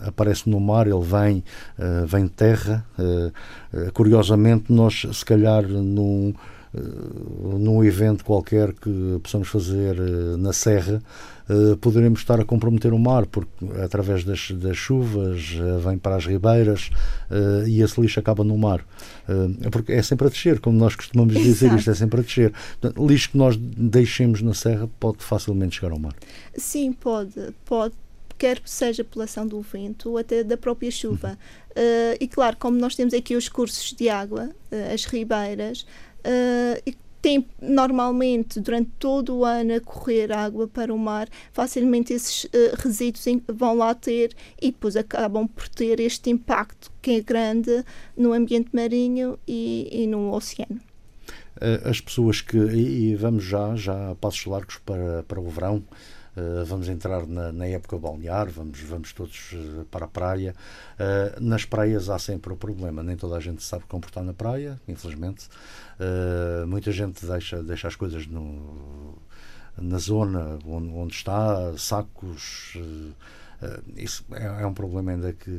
aparece 0.07 0.50
no 0.50 0.59
mar, 0.59 0.88
ele 0.88 1.01
vem, 1.01 1.43
uh, 1.77 2.05
vem 2.05 2.25
de 2.25 2.31
terra. 2.31 2.86
curiosamente, 3.93 4.71
nós, 4.71 5.05
se 5.12 5.25
calhar, 5.25 5.67
num, 5.67 6.33
num 7.59 7.83
evento 7.83 8.24
qualquer 8.25 8.74
que 8.74 9.19
possamos 9.24 9.48
fazer 9.48 9.95
na 10.38 10.53
Serra, 10.53 11.01
uh, 11.50 11.77
poderemos 11.77 12.20
estar 12.20 12.39
a 12.39 12.46
comprometer 12.46 12.94
o 12.94 13.00
mar, 13.00 13.25
porque 13.25 13.51
através 13.84 14.24
das, 14.24 14.51
das 14.51 14.77
chuvas 14.77 15.56
uh, 15.60 15.79
vem 15.79 15.98
para 15.98 16.15
as 16.15 16.25
ribeiras 16.25 16.89
uh, 17.29 17.68
e 17.68 17.82
esse 17.82 18.00
lixo 18.00 18.20
acaba 18.20 18.44
no 18.44 18.58
mar. 18.58 18.86
porque 19.72 19.94
é 19.94 20.01
sempre 20.01 20.27
a 20.27 20.29
descer, 20.29 20.60
como 20.60 20.77
nós 20.77 20.96
costumamos 20.96 21.34
dizer, 21.34 21.68
Exato. 21.68 21.79
isto 21.79 21.91
é 21.91 21.96
sempre 21.96 22.20
a 22.20 22.24
descer. 22.24 22.53
Portanto, 22.79 23.08
lixo 23.08 23.32
que 23.32 23.38
nós 23.38 23.58
deixemos 23.58 24.41
na 24.41 24.53
serra 24.53 24.89
pode 25.00 25.24
facilmente 25.24 25.75
chegar 25.75 25.91
ao 25.91 26.00
mar. 26.00 26.13
Sim, 26.56 26.94
pode, 26.94 27.53
pode 27.65 27.96
quer 28.38 28.62
seja 28.63 29.03
pela 29.03 29.25
ação 29.25 29.46
do 29.46 29.60
vento 29.62 30.12
ou 30.12 30.18
até 30.18 30.44
da 30.44 30.56
própria 30.56 30.89
chuva. 30.89 31.38
Uhum. 31.75 31.84
Uh, 31.84 32.18
e 32.22 32.27
claro, 32.27 32.56
como 32.58 32.77
nós 32.77 32.96
temos 32.96 33.13
aqui 33.13 33.36
os 33.36 33.50
cursos 33.50 33.94
de 33.94 34.08
água, 34.08 34.50
as 34.94 35.06
ribeiras, 35.06 35.86
e 36.86 36.96
tem 37.21 37.45
normalmente 37.61 38.59
durante 38.59 38.91
todo 38.97 39.38
o 39.38 39.45
ano 39.45 39.75
a 39.75 39.79
correr 39.79 40.31
água 40.31 40.67
para 40.67 40.93
o 40.93 40.97
mar, 40.97 41.27
facilmente 41.51 42.13
esses 42.13 42.45
uh, 42.45 42.49
resíduos 42.77 43.25
vão 43.47 43.75
lá 43.75 43.93
ter 43.93 44.33
e 44.61 44.71
depois 44.71 44.95
acabam 44.95 45.47
por 45.47 45.67
ter 45.67 45.99
este 45.99 46.29
impacto 46.29 46.91
que 47.01 47.11
é 47.11 47.21
grande 47.21 47.83
no 48.15 48.33
ambiente 48.33 48.69
marinho 48.73 49.38
e, 49.47 49.89
e 49.91 50.07
no 50.07 50.33
oceano. 50.33 50.79
Eh, 51.61 51.81
as 51.83 51.99
pessoas 51.99 52.41
que. 52.41 52.57
E, 52.57 53.15
vamos 53.15 53.43
já, 53.43 53.75
já 53.75 54.15
passos 54.15 54.45
largos 54.45 54.77
para, 54.77 55.23
para 55.23 55.39
o 55.39 55.49
verão. 55.49 55.83
Uh, 56.38 56.63
vamos 56.65 56.88
entrar 56.88 57.25
na, 57.25 57.51
na, 57.51 57.67
época 57.67 57.98
balnear, 57.98 58.50
vamos, 58.50 58.79
vamos 58.81 59.13
todos 59.13 59.51
uh, 59.53 59.86
para 59.89 60.05
a 60.05 60.07
praia. 60.07 60.55
Uh, 60.93 61.41
nas 61.43 61.65
praias 61.65 62.09
há 62.09 62.19
sempre 62.19 62.53
o 62.53 62.55
problema, 62.55 63.01
nem 63.01 63.17
toda 63.17 63.36
a 63.36 63.39
gente 63.39 63.63
sabe 63.63 63.86
comportar 63.86 64.24
na 64.24 64.33
praia, 64.33 64.79
infelizmente. 64.88 65.48
Uh, 66.00 66.67
muita 66.67 66.91
gente 66.91 67.25
deixa, 67.25 67.63
deixa 67.63 67.88
as 67.88 67.95
coisas 67.95 68.27
no, 68.27 69.17
na 69.77 69.98
zona 69.98 70.59
onde, 70.65 70.89
onde 70.93 71.13
está, 71.13 71.75
sacos. 71.77 72.75
Uh, 72.75 73.13
isso 73.98 74.24
é, 74.31 74.62
é, 74.62 74.65
um 74.65 74.74
problema 74.74 75.12
ainda 75.12 75.33
que 75.33 75.51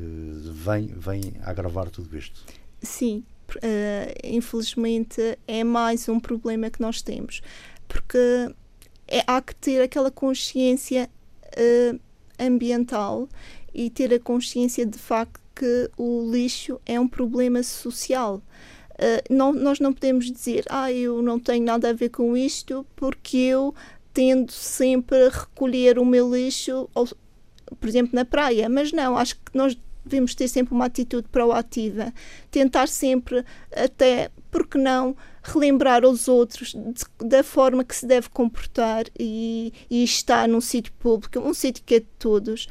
vem, 0.54 0.86
vem 0.86 1.34
agravar 1.42 1.90
tudo 1.90 2.16
isto. 2.16 2.40
Sim, 2.80 3.22
infelizmente 4.24 5.38
é 5.46 5.62
mais 5.62 6.08
um 6.08 6.18
problema 6.18 6.70
que 6.70 6.80
nós 6.80 7.02
temos, 7.02 7.42
porque 7.86 8.54
é, 9.10 9.22
há 9.26 9.42
que 9.42 9.54
ter 9.54 9.82
aquela 9.82 10.10
consciência 10.10 11.10
ambiental 12.38 13.28
e 13.74 13.90
ter 13.90 14.14
a 14.14 14.18
consciência 14.18 14.86
de 14.86 14.98
facto 14.98 15.40
que 15.54 15.90
o 15.96 16.30
lixo 16.30 16.80
é 16.86 16.98
um 16.98 17.06
problema 17.06 17.62
social. 17.62 18.42
Uh, 18.94 19.34
não, 19.34 19.52
nós 19.52 19.80
não 19.80 19.92
podemos 19.92 20.30
dizer, 20.30 20.64
ah, 20.68 20.92
eu 20.92 21.22
não 21.22 21.38
tenho 21.38 21.64
nada 21.64 21.90
a 21.90 21.92
ver 21.92 22.10
com 22.10 22.36
isto 22.36 22.86
porque 22.96 23.36
eu 23.36 23.74
tendo 24.12 24.52
sempre 24.52 25.26
a 25.26 25.28
recolher 25.28 25.98
o 25.98 26.04
meu 26.04 26.34
lixo, 26.34 26.88
ou, 26.94 27.08
por 27.78 27.88
exemplo, 27.88 28.10
na 28.14 28.24
praia. 28.24 28.68
Mas 28.68 28.92
não, 28.92 29.16
acho 29.16 29.36
que 29.36 29.42
nós 29.54 29.78
devemos 30.10 30.34
ter 30.34 30.48
sempre 30.48 30.74
uma 30.74 30.86
atitude 30.86 31.28
proativa, 31.28 32.12
tentar 32.50 32.88
sempre, 32.88 33.44
até, 33.74 34.30
porque 34.50 34.76
não, 34.76 35.16
relembrar 35.42 36.04
aos 36.04 36.28
outros 36.28 36.72
de, 36.72 37.26
da 37.26 37.42
forma 37.42 37.84
que 37.84 37.96
se 37.96 38.06
deve 38.06 38.28
comportar 38.28 39.04
e, 39.18 39.72
e 39.88 40.04
estar 40.04 40.48
num 40.48 40.60
sítio 40.60 40.92
público, 40.98 41.38
um 41.38 41.54
sítio 41.54 41.82
que 41.84 41.94
é 41.94 42.00
de 42.00 42.08
todos, 42.18 42.68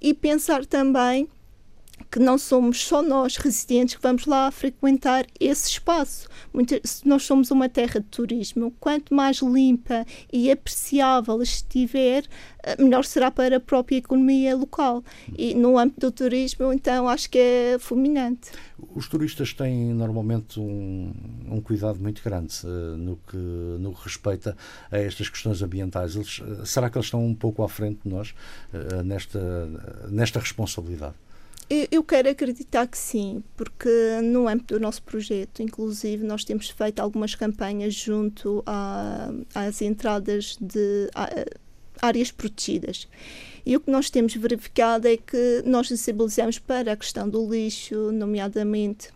e 0.00 0.14
pensar 0.14 0.66
também 0.66 1.28
que 2.12 2.18
não 2.18 2.36
somos 2.36 2.84
só 2.84 3.02
nós, 3.02 3.36
residentes, 3.36 3.94
que 3.94 4.02
vamos 4.02 4.26
lá 4.26 4.50
frequentar 4.50 5.24
esse 5.40 5.70
espaço. 5.70 6.28
Muito, 6.52 6.78
se 6.84 7.08
nós 7.08 7.22
somos 7.22 7.50
uma 7.50 7.70
terra 7.70 8.00
de 8.00 8.06
turismo, 8.06 8.70
quanto 8.78 9.14
mais 9.14 9.38
limpa 9.38 10.04
e 10.30 10.50
apreciável 10.50 11.40
estiver, 11.40 12.24
eh, 12.62 12.76
melhor 12.78 13.06
será 13.06 13.30
para 13.30 13.56
a 13.56 13.60
própria 13.60 13.96
economia 13.96 14.54
local. 14.54 15.02
E 15.38 15.54
no 15.54 15.78
âmbito 15.78 16.00
do 16.00 16.12
turismo, 16.12 16.70
então, 16.70 17.08
acho 17.08 17.30
que 17.30 17.38
é 17.38 17.78
fulminante. 17.80 18.50
Os 18.94 19.08
turistas 19.08 19.54
têm 19.54 19.94
normalmente 19.94 20.60
um, 20.60 21.14
um 21.50 21.62
cuidado 21.62 21.98
muito 21.98 22.22
grande 22.22 22.54
uh, 22.66 22.94
no, 22.94 23.16
que, 23.26 23.36
no 23.38 23.94
que 23.94 24.04
respeita 24.04 24.54
a 24.90 24.98
estas 24.98 25.30
questões 25.30 25.62
ambientais. 25.62 26.14
Eles, 26.14 26.40
uh, 26.40 26.66
será 26.66 26.90
que 26.90 26.98
eles 26.98 27.06
estão 27.06 27.24
um 27.24 27.34
pouco 27.34 27.62
à 27.62 27.68
frente 27.70 28.00
de 28.04 28.10
nós 28.10 28.34
uh, 28.74 29.02
nesta, 29.02 29.40
nesta 30.10 30.40
responsabilidade? 30.40 31.14
Eu 31.90 32.04
quero 32.04 32.28
acreditar 32.28 32.86
que 32.86 32.98
sim, 32.98 33.42
porque 33.56 33.88
no 34.22 34.46
âmbito 34.46 34.74
do 34.74 34.80
nosso 34.80 35.02
projeto, 35.02 35.62
inclusive, 35.62 36.22
nós 36.22 36.44
temos 36.44 36.68
feito 36.68 37.00
algumas 37.00 37.34
campanhas 37.34 37.94
junto 37.94 38.62
a, 38.66 39.30
às 39.54 39.80
entradas 39.80 40.58
de 40.60 41.08
a, 41.14 41.30
áreas 42.02 42.30
protegidas. 42.30 43.08
E 43.64 43.74
o 43.74 43.80
que 43.80 43.90
nós 43.90 44.10
temos 44.10 44.34
verificado 44.34 45.08
é 45.08 45.16
que 45.16 45.62
nós 45.64 45.88
sensibilizamos 45.88 46.58
para 46.58 46.92
a 46.92 46.96
questão 46.96 47.26
do 47.26 47.50
lixo, 47.50 48.12
nomeadamente 48.12 49.08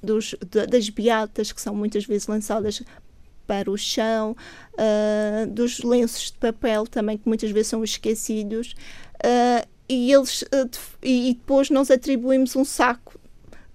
dos, 0.00 0.36
das 0.68 0.88
beatas 0.88 1.50
que 1.50 1.60
são 1.60 1.74
muitas 1.74 2.04
vezes 2.04 2.28
lançadas 2.28 2.82
para 3.46 3.70
o 3.70 3.76
chão, 3.76 4.36
uh, 4.74 5.46
dos 5.50 5.80
lenços 5.80 6.30
de 6.30 6.38
papel 6.38 6.86
também 6.86 7.18
que 7.18 7.26
muitas 7.26 7.50
vezes 7.50 7.68
são 7.68 7.82
esquecidos. 7.82 8.74
Uh, 9.24 9.71
e 9.92 10.12
eles 10.12 10.44
eh, 10.50 10.68
e 11.02 11.34
depois 11.34 11.70
nós 11.70 11.90
atribuímos 11.90 12.56
um 12.56 12.64
saco 12.64 13.18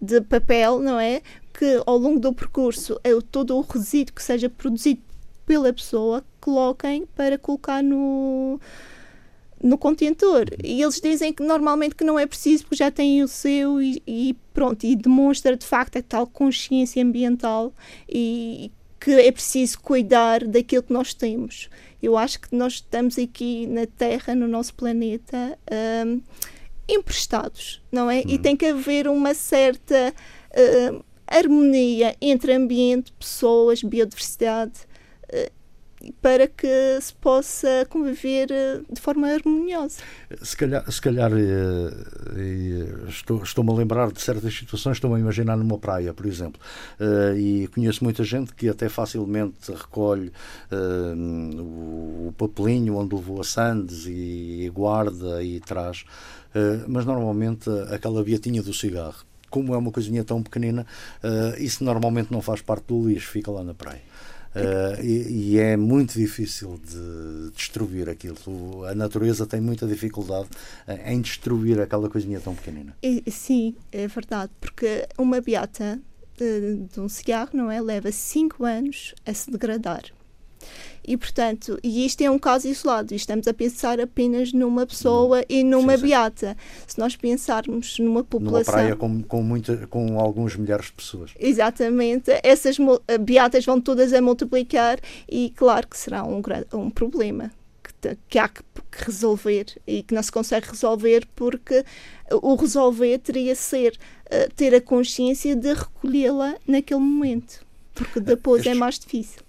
de 0.02 0.22
papel, 0.22 0.80
não 0.80 1.00
é? 1.00 1.22
Que 1.54 1.82
ao 1.86 1.98
longo 1.98 2.20
do 2.20 2.34
percurso 2.34 3.00
é 3.04 3.12
todo 3.32 3.56
o 3.56 3.62
resíduo 3.62 4.16
que 4.16 4.24
seja 4.24 4.50
produzido 4.50 5.02
pela 5.46 5.72
pessoa 5.72 6.24
coloquem 6.42 7.06
para 7.16 7.38
colocar 7.38 7.84
no 7.84 8.60
no 9.62 9.76
contentor 9.76 10.46
e 10.64 10.84
eles 10.84 11.02
dizem 11.02 11.34
que 11.34 11.42
normalmente 11.42 11.96
que 11.96 12.04
não 12.04 12.20
é 12.20 12.28
preciso 12.28 12.64
porque 12.64 12.76
já 12.76 12.92
têm 12.92 13.24
o 13.24 13.28
seu 13.28 13.82
e, 13.82 14.02
e 14.06 14.36
pronto 14.54 14.86
e 14.86 14.96
demonstra 14.96 15.58
de 15.58 15.66
facto 15.66 15.98
a 15.98 16.02
tal 16.02 16.28
consciência 16.28 17.04
ambiental 17.04 17.74
e 18.08 18.72
que 19.00 19.12
é 19.12 19.32
preciso 19.32 19.80
cuidar 19.80 20.46
daquilo 20.46 20.84
que 20.84 20.94
nós 20.94 21.14
temos. 21.14 21.70
Eu 22.02 22.18
acho 22.18 22.40
que 22.40 22.56
nós 22.56 22.74
estamos 22.74 23.18
aqui 23.18 23.66
na 23.68 23.86
Terra, 23.86 24.36
no 24.36 24.48
nosso 24.48 24.74
planeta, 24.76 25.58
um, 26.06 26.22
emprestados, 26.88 27.82
não 27.92 28.10
é? 28.10 28.20
Uhum. 28.20 28.24
E 28.28 28.40
tem 28.40 28.56
que 28.56 28.66
haver 28.66 29.08
uma 29.08 29.34
certa 29.34 30.14
uh, 30.14 31.04
harmonia 31.28 32.16
entre 32.22 32.54
ambiente, 32.54 33.12
pessoas, 33.14 33.84
biodiversidade, 33.84 34.80
uh, 35.34 35.57
para 36.22 36.48
que 36.48 37.00
se 37.02 37.14
possa 37.14 37.86
conviver 37.90 38.50
uh, 38.52 38.94
de 38.94 39.02
forma 39.02 39.28
harmoniosa. 39.28 40.02
Se 40.42 40.56
calhar, 40.56 40.90
se 40.92 41.02
calhar 41.02 41.32
estou, 43.08 43.42
estou-me 43.44 43.72
a 43.72 43.74
lembrar 43.74 44.12
de 44.12 44.22
certas 44.22 44.54
situações, 44.54 44.98
estou-me 44.98 45.16
a 45.16 45.20
imaginar 45.20 45.58
numa 45.58 45.78
praia, 45.78 46.14
por 46.14 46.26
exemplo, 46.26 46.62
e 47.38 47.68
conheço 47.74 48.04
muita 48.04 48.24
gente 48.24 48.54
que 48.54 48.70
até 48.70 48.90
facilmente 48.90 49.72
recolhe 49.72 50.32
o, 50.72 52.34
papelinho 52.38 52.98
onde 52.98 53.16
levou 53.16 53.42
a 53.42 53.44
sandes 53.44 54.06
e, 54.06 54.70
guarda 54.74 55.42
e 55.42 55.60
traz 55.60 56.06
eh, 56.54 56.86
mas 56.88 57.06
normalmente 57.06 57.70
aquela 57.92 58.24
beatinha 58.24 58.62
do 58.64 58.74
cigarro, 58.74 59.26
como 59.50 59.74
é 59.74 59.78
uma 59.78 59.92
coisinha 59.92 60.24
tão 60.24 60.42
pequenina, 60.42 60.86
isso 61.58 61.84
normalmente 61.84 62.32
não 62.32 62.42
faz 62.42 62.62
parte 62.62 62.88
do 62.88 63.08
lixo, 63.08 63.28
fica 63.30 63.52
lá 63.52 63.64
na 63.64 63.74
praia. 63.74 64.02
Uh, 64.62 65.04
e, 65.04 65.54
e, 65.54 65.60
é 65.60 65.78
muito 65.78 66.14
difícil 66.14 66.80
de 66.84 67.52
destruir 67.56 68.10
aquilo. 68.10 68.86
A 68.86 68.96
natureza 68.96 69.46
tem 69.46 69.62
muita 69.62 69.86
dificuldade 69.86 70.50
em 71.06 71.22
destruir 71.22 71.80
aquela 71.80 72.10
coisinha 72.10 72.40
tão 72.40 72.56
pequenina. 72.56 72.96
Sim, 73.30 73.76
é 73.92 74.08
verdade, 74.08 74.52
porque 74.60 75.08
uma 75.18 75.42
beata 75.42 76.00
de, 76.38 76.78
de 76.94 77.00
um 77.00 77.10
cigarro, 77.10 77.50
não 77.54 77.72
é? 77.72 77.82
Leva 77.82 78.12
5 78.12 78.64
anos 78.64 79.14
a 79.26 79.34
se 79.34 79.52
degradar. 79.52 80.04
E, 81.08 81.16
portanto, 81.16 81.80
e 81.82 82.06
isto 82.06 82.22
é 82.22 82.30
um 82.30 82.38
caso 82.38 82.68
isolado, 82.68 83.16
estamos 83.16 83.48
a 83.48 83.54
pensar 83.54 84.00
apenas 84.00 84.52
numa 84.52 84.86
pessoa 84.86 85.44
e 85.48 85.64
numa 85.64 85.94
sim, 85.94 86.00
sim. 86.00 86.08
beata. 86.08 86.58
Se 86.86 87.00
nós 87.00 87.16
pensarmos 87.16 87.98
numa 88.00 88.24
população. 88.24 88.74
Numa 88.74 88.82
praia 88.84 88.96
com, 88.96 89.24
com, 89.24 89.42
muita, 89.42 89.88
com 89.88 90.20
alguns 90.20 90.56
milhares 90.58 90.88
de 90.88 90.94
pessoas. 90.94 91.32
Exatamente, 91.40 92.32
essas 92.44 92.78
beatas 93.22 93.66
vão 93.66 93.80
todas 93.80 94.12
a 94.12 94.22
multiplicar 94.22 95.00
e, 95.30 95.54
claro, 95.56 95.88
que 95.88 95.98
será 95.98 96.24
um, 96.24 96.42
um 96.74 96.90
problema 96.90 97.52
que, 98.30 98.38
há 98.40 98.48
que, 98.48 98.62
resolver 98.92 99.66
e 99.86 100.04
que 100.04 100.14
não 100.14 100.22
se 100.22 100.32
consegue 100.32 100.68
resolver 100.70 101.28
porque 101.36 101.84
o 102.32 102.56
resolver 102.56 103.18
teria 103.20 103.56
ser 103.56 103.98
uh, 104.26 104.54
ter 104.56 104.74
a 104.76 104.82
consciência 104.82 105.56
de 105.56 105.74
recolhê-la 105.74 106.56
naquele 106.68 107.00
momento, 107.00 107.66
porque 107.94 108.20
depois 108.20 108.66
é 108.66 108.74
mais 108.74 109.00
difícil. 109.00 109.47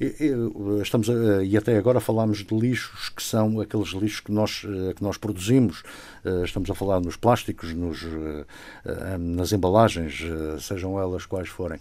E, 0.00 0.04
e, 0.04 0.82
estamos 0.82 1.08
a, 1.08 1.42
e 1.42 1.56
até 1.56 1.76
agora 1.76 2.00
falámos 2.00 2.44
de 2.44 2.54
lixos 2.54 3.08
que 3.08 3.22
são 3.22 3.60
aqueles 3.60 3.88
lixos 3.88 4.20
que 4.20 4.32
nós, 4.32 4.64
eh, 4.64 4.94
que 4.94 5.02
nós 5.02 5.16
produzimos. 5.16 5.82
Eh, 6.24 6.42
estamos 6.44 6.70
a 6.70 6.74
falar 6.74 7.00
nos 7.00 7.16
plásticos, 7.16 7.72
nos, 7.74 8.04
eh, 8.04 9.18
nas 9.18 9.52
embalagens, 9.52 10.22
sejam 10.60 10.98
elas 10.98 11.26
quais 11.26 11.48
forem. 11.48 11.78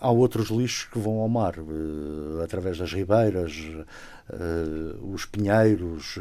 Há 0.00 0.10
outros 0.10 0.48
lixos 0.48 0.88
que 0.90 0.98
vão 0.98 1.18
ao 1.18 1.28
mar, 1.28 1.54
através 2.42 2.78
das 2.78 2.92
ribeiras, 2.92 3.52
os 5.02 5.26
pinheiros, 5.26 6.18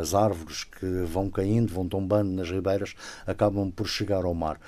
as 0.00 0.14
árvores 0.14 0.64
que 0.64 0.86
vão 1.06 1.30
caindo, 1.30 1.72
vão 1.72 1.88
tombando 1.88 2.30
nas 2.32 2.50
ribeiras, 2.50 2.94
acabam 3.26 3.70
por 3.70 3.86
chegar 3.86 4.24
ao 4.24 4.34
mar 4.34 4.58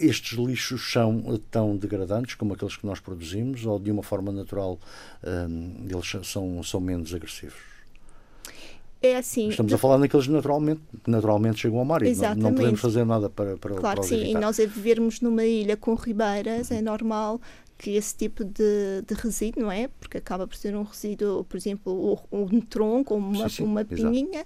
estes 0.00 0.38
lixos 0.38 0.92
são 0.92 1.38
tão 1.50 1.76
degradantes 1.76 2.34
como 2.34 2.54
aqueles 2.54 2.76
que 2.76 2.86
nós 2.86 3.00
produzimos 3.00 3.66
ou 3.66 3.78
de 3.78 3.90
uma 3.90 4.02
forma 4.02 4.32
natural 4.32 4.78
um, 5.22 5.86
eles 5.88 6.26
são, 6.26 6.62
são 6.62 6.80
menos 6.80 7.14
agressivos? 7.14 7.70
É 9.02 9.16
assim. 9.16 9.48
Estamos 9.48 9.70
de... 9.70 9.74
a 9.74 9.78
falar 9.78 9.96
naqueles 9.96 10.26
naturalmente, 10.26 10.82
naturalmente 11.06 11.60
chegam 11.60 11.78
ao 11.78 11.84
mar 11.84 12.02
Exatamente. 12.02 12.38
e 12.38 12.42
não, 12.42 12.50
não, 12.50 12.56
podemos 12.56 12.80
fazer 12.80 13.04
nada 13.04 13.30
para, 13.30 13.56
para 13.56 13.74
Claro 13.76 14.00
para 14.00 14.08
que 14.08 14.14
sim, 14.14 14.30
e 14.30 14.34
nós 14.34 14.60
a 14.60 14.66
vivermos 14.66 15.20
numa 15.22 15.44
ilha 15.44 15.76
com 15.76 15.94
ribeiras, 15.94 16.70
é 16.70 16.82
normal 16.82 17.40
que 17.78 17.96
esse 17.96 18.14
tipo 18.14 18.44
de, 18.44 19.02
de 19.06 19.14
resíduo, 19.14 19.62
não 19.62 19.72
é? 19.72 19.88
Porque 19.88 20.18
acaba 20.18 20.46
por 20.46 20.54
ser 20.54 20.76
um 20.76 20.82
resíduo, 20.82 21.44
por 21.44 21.56
exemplo, 21.56 22.20
um 22.30 22.60
tronco 22.60 23.14
ou 23.14 23.20
uma, 23.20 23.48
sim, 23.48 23.56
sim, 23.56 23.64
uma 23.64 23.82
pinhinha. 23.86 24.44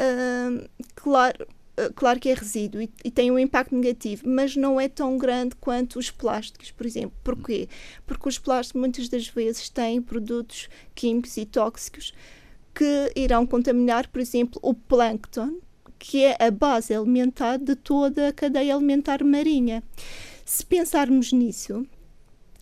Uh, 0.00 0.66
claro, 0.94 1.42
eh, 1.42 1.59
claro 1.94 2.20
que 2.20 2.28
é 2.28 2.34
resíduo 2.34 2.82
e, 2.82 2.90
e, 3.04 3.10
tem 3.10 3.30
um 3.30 3.38
impacto 3.38 3.74
negativo, 3.74 4.28
mas 4.28 4.56
não 4.56 4.80
é 4.80 4.88
tão 4.88 5.16
grande 5.16 5.54
quanto 5.56 5.98
os 5.98 6.10
plásticos, 6.10 6.70
por 6.70 6.86
exemplo. 6.86 7.12
Porquê? 7.22 7.68
Porque 8.06 8.28
os 8.28 8.38
plásticos 8.38 8.80
muitas 8.80 9.08
das 9.08 9.28
vezes 9.28 9.68
têm 9.68 10.02
produtos 10.02 10.68
químicos 10.94 11.36
e 11.36 11.46
tóxicos 11.46 12.12
que 12.74 13.12
irão 13.16 13.46
contaminar, 13.46 14.08
por 14.08 14.20
exemplo, 14.20 14.58
o 14.62 14.74
plâncton, 14.74 15.58
que 15.98 16.24
é 16.24 16.36
a 16.38 16.50
base 16.50 16.94
alimentar 16.94 17.58
de 17.58 17.76
toda 17.76 18.28
a 18.28 18.32
cadeia 18.32 18.74
alimentar 18.74 19.22
marinha. 19.22 19.82
Se 20.44 20.64
pensarmos 20.64 21.32
nisso, 21.32 21.86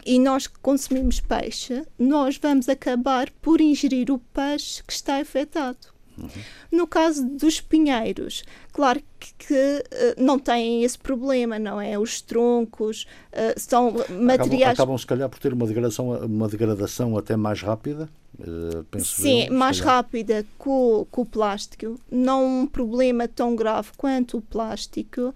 e 0.04 0.18
nós 0.18 0.46
que 0.46 0.58
consumimos 0.60 1.20
peixe, 1.20 1.84
nós 1.98 2.38
vamos 2.38 2.68
acabar 2.68 3.30
por 3.42 3.60
ingerir 3.60 4.10
o 4.10 4.18
peixe 4.18 4.82
que 4.82 4.92
está 4.92 5.20
afetado. 5.20 5.97
Uhum. 6.20 6.42
No 6.72 6.86
caso 6.86 7.24
dos 7.24 7.60
pinheiros, 7.60 8.44
claro 8.72 9.00
que, 9.18 9.34
que 9.34 9.54
uh, 9.54 10.22
não 10.22 10.38
têm 10.38 10.82
esse 10.84 10.98
problema, 10.98 11.58
não 11.58 11.80
é? 11.80 11.98
Os 11.98 12.20
troncos 12.20 13.06
uh, 13.32 13.58
são 13.58 13.92
materiais. 13.92 14.44
Acabam, 14.44 14.72
acabam, 14.72 14.98
se 14.98 15.06
calhar, 15.06 15.28
por 15.28 15.38
ter 15.38 15.52
uma 15.52 15.66
degradação, 15.66 16.10
uma 16.24 16.48
degradação 16.48 17.16
até 17.16 17.36
mais 17.36 17.62
rápida. 17.62 18.08
Uh, 18.38 19.00
Sim, 19.00 19.50
mais 19.50 19.80
rápida 19.80 20.42
que 20.42 20.68
o, 20.68 21.06
que 21.10 21.20
o 21.20 21.24
plástico. 21.24 21.98
Não 22.10 22.62
um 22.62 22.66
problema 22.66 23.26
tão 23.26 23.56
grave 23.56 23.90
quanto 23.96 24.38
o 24.38 24.42
plástico, 24.42 25.34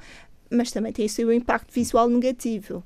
mas 0.50 0.70
também 0.70 0.92
tem 0.92 1.06
o 1.06 1.08
seu 1.08 1.32
impacto 1.32 1.72
visual 1.72 2.08
negativo 2.08 2.84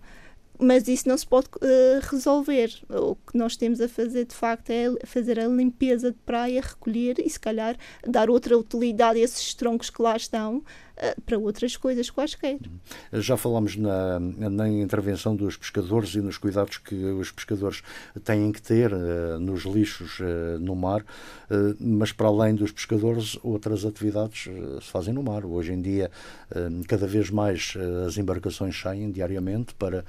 mas 0.59 0.89
isso 0.89 1.09
não 1.09 1.17
se 1.17 1.27
pode 1.27 1.49
uh, 1.57 2.01
resolver. 2.11 2.71
O 2.89 3.15
que 3.15 3.37
nós 3.37 3.57
temos 3.57 3.81
a 3.81 3.89
fazer, 3.89 4.25
de 4.25 4.35
facto, 4.35 4.71
é 4.71 4.95
fazer 5.05 5.39
a 5.39 5.47
limpeza 5.47 6.11
de 6.11 6.19
praia, 6.25 6.61
recolher 6.61 7.19
e, 7.19 7.29
se 7.29 7.39
calhar, 7.39 7.77
dar 8.07 8.31
outra 8.31 8.57
utilidade 8.57 9.19
a 9.19 9.23
esses 9.23 9.55
troncos 9.55 9.91
que 9.91 10.03
lá 10.03 10.17
estão 10.17 10.63
para 11.25 11.39
outras 11.39 11.77
coisas 11.77 12.11
quaisquer. 12.11 12.59
Já 13.13 13.37
falámos 13.37 13.77
na, 13.77 14.19
na 14.19 14.69
intervenção 14.69 15.37
dos 15.37 15.57
pescadores 15.57 16.15
e 16.15 16.21
nos 16.21 16.39
cuidados 16.39 16.79
que 16.79 16.95
os 16.95 17.31
pescadores 17.31 17.83
têm 18.25 18.51
que 18.53 18.63
ter 18.63 18.93
uh, 18.93 19.39
nos 19.39 19.65
lixos 19.65 20.19
uh, 20.21 20.59
no 20.61 20.75
mar, 20.75 21.01
uh, 21.03 21.77
mas 21.79 22.13
para 22.13 22.29
além 22.29 22.55
dos 22.55 22.73
pescadores, 22.73 23.39
outras 23.43 23.85
atividades 23.85 24.45
se 24.83 24.91
fazem 24.91 25.13
no 25.13 25.23
mar. 25.23 25.45
Hoje 25.45 25.73
em 25.73 25.81
dia, 25.81 26.11
cada 26.89 27.07
vez 27.07 27.31
mais 27.31 27.75
as 28.07 28.17
embarcações 28.17 28.79
saem 28.79 29.11
diariamente 29.11 29.75
para, 29.75 30.05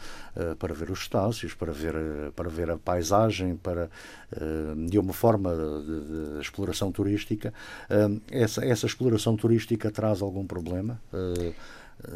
para 0.60 0.74
ver 0.74 0.92
os 0.92 1.00
estácios, 1.00 1.54
para 1.54 1.72
ver, 1.72 1.96
para 2.36 2.50
ver 2.50 2.70
a 2.70 2.78
paisagem, 2.78 3.56
para, 3.56 3.90
de 4.88 4.98
uma 5.00 5.14
forma 5.14 5.54
de, 5.56 6.36
de 6.36 6.42
exploração 6.42 6.92
turística. 6.92 7.54
essa, 8.32 8.66
essa 8.66 8.86
exploração 8.86 9.36
turística 9.36 9.92
traz 9.92 10.22
algum 10.22 10.46
problema? 10.46 10.77
Problema. 10.78 11.02
Uh, 11.12 11.54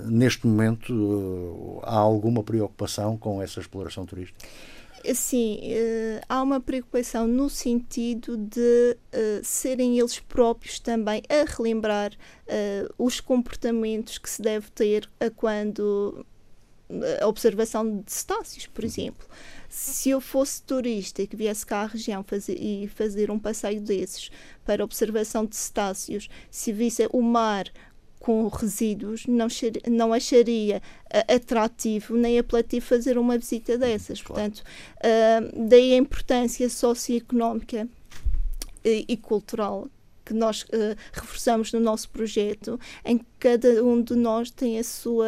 neste 0.05 0.45
momento, 0.45 0.93
uh, 0.93 1.79
há 1.83 1.97
alguma 1.97 2.43
preocupação 2.43 3.17
com 3.17 3.41
essa 3.41 3.59
exploração 3.59 4.05
turística? 4.05 4.39
Sim, 5.15 5.59
uh, 5.63 6.21
há 6.29 6.41
uma 6.43 6.59
preocupação 6.59 7.27
no 7.27 7.49
sentido 7.49 8.37
de 8.37 8.97
serem 9.43 9.97
eles 9.97 10.19
próprios 10.19 10.79
também 10.79 11.23
a 11.27 11.51
relembrar 11.51 12.11
os 12.97 13.19
comportamentos 13.19 14.17
que 14.17 14.29
se 14.29 14.41
deve 14.41 14.69
ter 14.71 15.09
a 15.19 15.29
quando 15.29 16.25
a 17.21 17.27
observação 17.27 18.01
de 18.01 18.11
cetáceos, 18.11 18.67
por 18.67 18.83
exemplo. 18.83 19.25
Se 19.69 20.09
eu 20.09 20.19
fosse 20.19 20.61
turista 20.63 21.21
e 21.21 21.27
que 21.27 21.35
viesse 21.35 21.65
cá 21.65 21.83
à 21.83 21.85
região 21.85 22.23
fazer, 22.23 22.61
e 22.61 22.87
fazer 22.87 23.31
um 23.31 23.39
passeio 23.39 23.79
desses 23.79 24.29
para 24.65 24.83
observação 24.83 25.45
de 25.45 25.55
cetáceos, 25.55 26.27
se 26.49 26.73
visse 26.73 27.07
o 27.11 27.21
mar 27.21 27.65
com 28.21 28.47
resíduos, 28.47 29.25
não, 29.25 29.47
não 29.87 30.13
acharia 30.13 30.77
uh, 30.77 31.33
atrativo 31.35 32.15
nem 32.15 32.37
apelativo 32.37 32.85
fazer 32.85 33.17
uma 33.17 33.35
visita 33.35 33.79
dessas. 33.79 34.21
Claro. 34.21 34.43
Portanto, 34.43 34.63
uh, 34.97 35.67
daí 35.67 35.93
a 35.93 35.97
importância 35.97 36.69
socioeconómica 36.69 37.87
e, 38.85 39.05
e 39.07 39.17
cultural 39.17 39.87
que 40.23 40.35
nós 40.35 40.61
uh, 40.61 40.95
reforçamos 41.11 41.73
no 41.73 41.79
nosso 41.79 42.09
projeto, 42.11 42.79
em 43.03 43.17
que 43.17 43.25
cada 43.39 43.83
um 43.83 44.03
de 44.03 44.15
nós 44.15 44.51
tem 44.51 44.77
a 44.77 44.83
sua, 44.83 45.25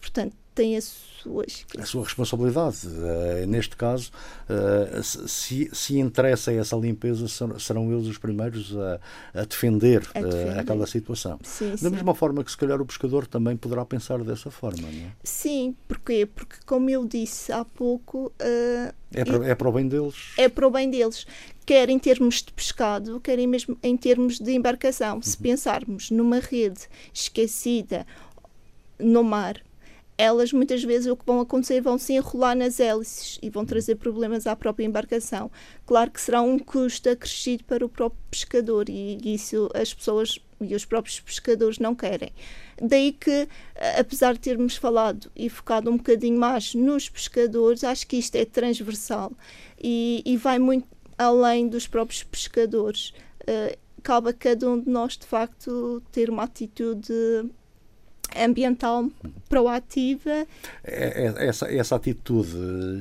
portanto, 0.00 0.36
tem 0.54 0.76
as 0.76 0.84
suas. 0.84 1.64
A 1.78 1.84
sua 1.84 2.04
responsabilidade. 2.04 2.86
Uh, 2.86 3.46
neste 3.46 3.76
caso, 3.76 4.10
uh, 4.48 5.02
se, 5.02 5.70
se 5.72 5.98
interessa 5.98 6.52
essa 6.52 6.76
limpeza, 6.76 7.26
serão 7.58 7.92
eles 7.92 8.06
os 8.06 8.18
primeiros 8.18 8.76
a, 8.76 9.00
a, 9.40 9.44
defender, 9.44 10.02
a 10.14 10.20
defender. 10.20 10.56
Uh, 10.56 10.60
aquela 10.60 10.86
situação. 10.86 11.38
Sim, 11.42 11.70
da 11.70 11.76
sim. 11.76 11.90
mesma 11.90 12.14
forma 12.14 12.42
que, 12.42 12.50
se 12.50 12.56
calhar, 12.56 12.80
o 12.80 12.86
pescador 12.86 13.26
também 13.26 13.56
poderá 13.56 13.84
pensar 13.84 14.22
dessa 14.24 14.50
forma, 14.50 14.82
não 14.82 14.88
é? 14.88 15.12
Sim, 15.22 15.74
porquê? 15.86 16.26
Porque, 16.26 16.56
como 16.66 16.90
eu 16.90 17.06
disse 17.06 17.52
há 17.52 17.64
pouco. 17.64 18.32
é, 18.40 19.24
para, 19.24 19.46
é 19.46 19.54
para 19.54 19.68
o 19.68 19.72
bem 19.72 19.88
deles. 19.88 20.14
É 20.36 20.48
para 20.48 20.66
o 20.66 20.70
bem 20.70 20.90
deles 20.90 21.26
quer 21.64 21.88
em 21.88 21.98
termos 21.98 22.42
de 22.42 22.52
pescado, 22.52 23.20
quer 23.20 23.38
em 23.38 23.46
mesmo 23.46 23.78
em 23.82 23.96
termos 23.96 24.38
de 24.38 24.52
embarcação. 24.52 25.16
Uhum. 25.16 25.22
Se 25.22 25.38
pensarmos 25.38 26.10
numa 26.10 26.40
rede 26.40 26.88
esquecida 27.14 28.06
no 28.98 29.22
mar, 29.22 29.62
elas 30.16 30.52
muitas 30.52 30.82
vezes 30.84 31.06
o 31.06 31.16
que 31.16 31.26
vão 31.26 31.40
acontecer 31.40 31.80
vão 31.80 31.98
se 31.98 32.12
enrolar 32.12 32.56
nas 32.56 32.78
hélices 32.78 33.38
e 33.42 33.50
vão 33.50 33.64
trazer 33.64 33.96
problemas 33.96 34.46
à 34.46 34.54
própria 34.54 34.84
embarcação. 34.84 35.50
Claro 35.86 36.10
que 36.10 36.20
será 36.20 36.42
um 36.42 36.58
custo 36.58 37.08
acrescido 37.08 37.64
para 37.64 37.84
o 37.84 37.88
próprio 37.88 38.20
pescador 38.30 38.88
e 38.88 39.18
isso 39.24 39.68
as 39.74 39.92
pessoas 39.92 40.38
e 40.60 40.74
os 40.74 40.84
próprios 40.84 41.18
pescadores 41.18 41.78
não 41.78 41.94
querem. 41.94 42.32
Daí 42.80 43.12
que, 43.12 43.48
apesar 43.98 44.34
de 44.34 44.40
termos 44.40 44.76
falado 44.76 45.30
e 45.34 45.48
focado 45.48 45.90
um 45.90 45.96
bocadinho 45.96 46.38
mais 46.38 46.74
nos 46.74 47.08
pescadores, 47.08 47.82
acho 47.82 48.06
que 48.06 48.16
isto 48.16 48.36
é 48.36 48.44
transversal 48.44 49.32
e, 49.82 50.22
e 50.24 50.36
vai 50.36 50.58
muito 50.58 50.86
além 51.18 51.68
dos 51.68 51.86
próprios 51.86 52.22
pescadores. 52.22 53.12
Uh, 53.42 53.76
cabe 54.02 54.30
a 54.30 54.32
cada 54.32 54.68
um 54.68 54.80
de 54.80 54.90
nós, 54.90 55.16
de 55.16 55.26
facto, 55.26 56.02
ter 56.10 56.30
uma 56.30 56.44
atitude 56.44 57.12
ambiental 58.36 59.08
proativa. 59.48 60.46
É, 60.84 61.34
é, 61.36 61.46
essa, 61.46 61.72
essa 61.72 61.96
atitude, 61.96 62.56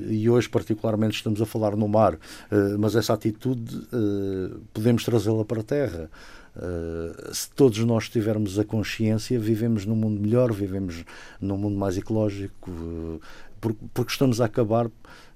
e 0.09 0.29
hoje 0.29 0.49
particularmente 0.49 1.15
estamos 1.15 1.41
a 1.41 1.45
falar 1.45 1.75
no 1.75 1.87
mar, 1.87 2.17
eh, 2.51 2.75
mas 2.77 2.95
essa 2.95 3.13
atitude 3.13 3.87
eh, 3.91 4.55
podemos 4.73 5.03
trazê-la 5.03 5.45
para 5.45 5.61
a 5.61 5.63
terra. 5.63 6.09
Uh, 6.53 7.33
se 7.33 7.49
todos 7.51 7.79
nós 7.79 8.09
tivermos 8.09 8.59
a 8.59 8.65
consciência, 8.65 9.39
vivemos 9.39 9.85
num 9.85 9.95
mundo 9.95 10.19
melhor, 10.19 10.51
vivemos 10.51 11.05
num 11.39 11.55
mundo 11.55 11.77
mais 11.77 11.97
ecológico, 11.97 13.21
porque 13.93 14.11
estamos 14.11 14.41
a 14.41 14.45
acabar, 14.45 14.87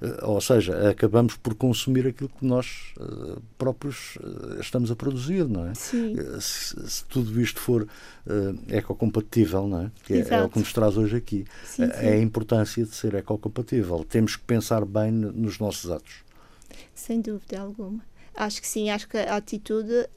eh, 0.01 0.23
ou 0.23 0.41
seja, 0.41 0.89
acabamos 0.89 1.37
por 1.37 1.53
consumir 1.53 2.07
aquilo 2.07 2.29
que 2.29 2.45
nós 2.45 2.93
eh, 2.99 3.39
próprios 3.57 4.17
eh, 4.21 4.59
estamos 4.59 4.89
a 4.89 4.95
produzir, 4.95 5.47
não 5.47 5.67
é? 5.67 5.73
Sim. 5.75 6.15
Se, 6.39 6.89
se 6.89 7.05
tudo 7.05 7.39
isto 7.39 7.59
for 7.59 7.87
ecocompatível, 8.69 9.67
não 9.67 9.81
é? 9.81 9.91
Que 10.03 10.13
é, 10.13 10.27
é, 10.29 10.43
o 10.43 10.49
que 10.49 10.57
nos 10.57 10.73
traz 10.73 10.97
hoje 10.97 11.15
aqui. 11.15 11.45
Sim, 11.63 11.85
sim. 11.85 11.91
É 11.93 12.13
a 12.13 12.19
importância 12.19 12.83
de 12.83 12.95
ser 12.95 13.13
ecocompatível. 13.13 14.03
Temos 14.03 14.35
que 14.35 14.43
pensar 14.43 14.83
bem 14.83 15.11
nos 15.11 15.59
nossos 15.59 15.91
atos. 15.91 16.23
Sem 16.93 17.21
dúvida 17.21 17.61
alguma. 17.61 18.03
Acho 18.33 18.59
que 18.59 18.67
sim, 18.67 18.89
acho 18.89 19.07
que 19.07 19.17
a 19.17 19.37
atitude 19.37 20.09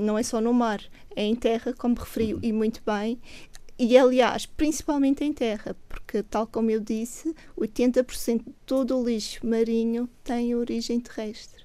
não 0.00 0.16
é 0.16 0.22
só 0.22 0.40
no 0.40 0.54
mar, 0.54 0.80
é 1.14 1.22
em 1.22 1.34
terra, 1.36 1.74
como 1.74 1.96
referiu, 1.96 2.36
uhum. 2.36 2.42
e 2.42 2.50
muito 2.50 2.80
bem, 2.86 3.20
e 3.78 3.96
aliás, 3.96 4.44
principalmente 4.44 5.22
em 5.22 5.32
terra, 5.32 5.76
porque, 5.88 6.22
tal 6.22 6.46
como 6.46 6.70
eu 6.70 6.80
disse, 6.80 7.32
80% 7.56 8.44
de 8.44 8.52
todo 8.66 8.98
o 8.98 9.04
lixo 9.04 9.46
marinho 9.46 10.08
tem 10.24 10.54
origem 10.54 10.98
terrestre. 10.98 11.62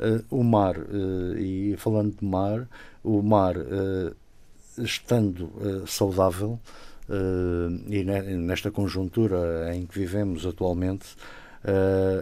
Uh, 0.00 0.24
o 0.30 0.42
mar, 0.42 0.78
uh, 0.78 1.38
e 1.38 1.76
falando 1.76 2.16
de 2.16 2.24
mar, 2.24 2.66
o 3.04 3.22
mar 3.22 3.56
uh, 3.56 4.16
estando 4.78 5.52
saudável, 5.86 6.58
e 7.90 8.02
nesta 8.04 8.70
conjuntura 8.70 9.74
em 9.74 9.84
que 9.84 9.98
vivemos 9.98 10.46
atualmente, 10.46 11.14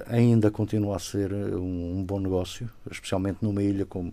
ainda 0.07 0.51
continua 0.51 0.97
a 0.97 0.99
ser 0.99 1.33
um, 1.33 1.99
um 1.99 2.05
bom 2.05 2.19
negócio, 2.19 2.69
especialmente 2.91 3.39
numa 3.41 3.63
ilha 3.63 3.87
como 3.87 4.13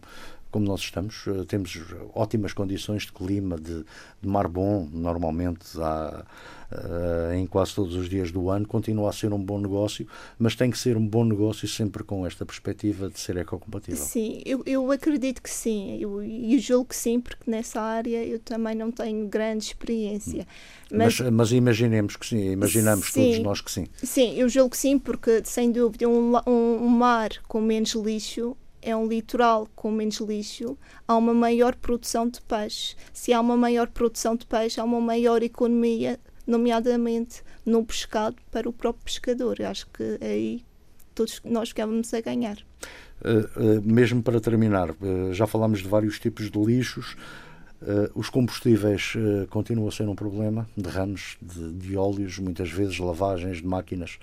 como 0.58 0.66
nós 0.66 0.82
estamos, 0.82 1.24
eh, 1.28 1.46
temos 1.48 1.80
ótimas 2.16 2.52
condições 2.52 3.04
de 3.04 3.12
clima, 3.12 3.58
de, 3.58 3.86
de 4.20 4.28
mar 4.28 4.48
bom, 4.48 4.90
normalmente 4.92 5.80
há, 5.80 6.26
uh, 6.72 7.34
em 7.36 7.46
quase 7.46 7.76
todos 7.76 7.94
os 7.94 8.10
dias 8.10 8.32
do 8.32 8.50
ano, 8.50 8.68
continua 8.68 9.12
a 9.12 9.14
ser 9.14 9.32
um 9.32 9.38
bom 9.38 9.60
negócio, 9.60 10.08
mas 10.40 10.56
tem 10.56 10.72
que 10.72 10.80
ser 10.80 10.98
um 10.98 11.08
bom 11.08 11.24
negócio 11.24 11.68
sempre 11.68 12.04
com 12.04 12.26
esta 12.26 12.44
perspectiva 12.44 13.08
de 13.08 13.20
ser 13.20 13.38
ecocompatível. 13.38 14.04
Sim, 14.04 14.42
eu, 14.48 14.64
eu 14.66 14.92
acredito 14.92 15.44
que 15.44 15.50
sim, 15.50 16.00
eu, 16.00 16.24
eu 16.24 16.58
julgo 16.58 16.86
que 16.86 16.96
sim, 16.96 17.20
porque 17.20 17.50
nessa 17.50 17.80
área 17.80 18.26
eu 18.26 18.40
também 18.40 18.74
não 18.74 18.92
tenho 18.92 19.28
grande 19.28 19.66
experiência. 19.66 20.48
Mas, 20.92 21.20
mas, 21.20 21.30
mas 21.30 21.52
imaginemos 21.52 22.16
que 22.16 22.26
sim, 22.26 22.50
imaginamos 22.50 23.12
sim, 23.12 23.22
todos 23.22 23.40
nós 23.44 23.62
que 23.62 23.72
sim. 23.72 23.86
Sim, 24.02 24.34
eu 24.34 24.50
julgo 24.50 24.72
que 24.72 24.78
sim, 24.78 24.98
porque 24.98 25.44
sem 25.46 25.72
dúvida 25.72 26.10
um, 26.10 26.34
um 26.48 26.90
mar 26.90 27.30
com 27.48 27.62
menos 27.62 27.94
lixo 27.94 28.58
é 28.82 28.96
um 28.96 29.08
litoral 29.08 29.68
com 29.76 29.92
menos 29.92 30.18
lixo, 30.18 30.78
há 31.08 31.16
uma 31.16 31.34
maior 31.34 31.76
produção 31.76 32.30
de 32.30 32.42
peixe. 32.42 32.96
Se 33.14 33.34
há 33.34 33.40
uma 33.40 33.58
maior 33.58 33.88
produção 33.88 34.36
de 34.36 34.46
peixe, 34.46 34.80
há 34.80 34.84
uma 34.84 35.02
maior 35.02 35.44
economia, 35.44 36.20
nomeadamente 36.46 37.44
no 37.66 37.84
pescado, 37.86 38.38
para 38.52 38.70
o 38.70 38.74
próprio 38.74 39.04
pescador. 39.04 39.60
Eu 39.60 39.68
acho 39.68 39.88
que 39.88 40.18
aí 40.22 40.64
todos 41.14 41.42
nós 41.44 41.70
ficamos 41.70 42.14
a 42.14 42.22
ganhar. 42.22 42.58
Uh, 43.20 43.80
uh, 43.80 43.82
mesmo 43.82 44.22
para 44.22 44.40
terminar, 44.40 44.92
uh, 44.92 45.34
já 45.34 45.48
falámos 45.48 45.80
de 45.80 45.88
vários 45.88 46.20
tipos 46.20 46.52
de 46.52 46.60
lixos. 46.60 47.16
os 48.16 48.28
combustíveis 48.30 49.14
continuam 49.52 49.88
a 49.88 49.92
ser 49.92 50.08
um 50.10 50.16
problema, 50.16 50.68
derrames 50.76 51.38
de, 51.40 51.74
de 51.74 51.96
óleos, 51.96 52.40
muitas 52.40 52.72
vezes 52.72 52.98
lavagens 52.98 53.58
de 53.58 53.68
máquinas, 53.68 54.18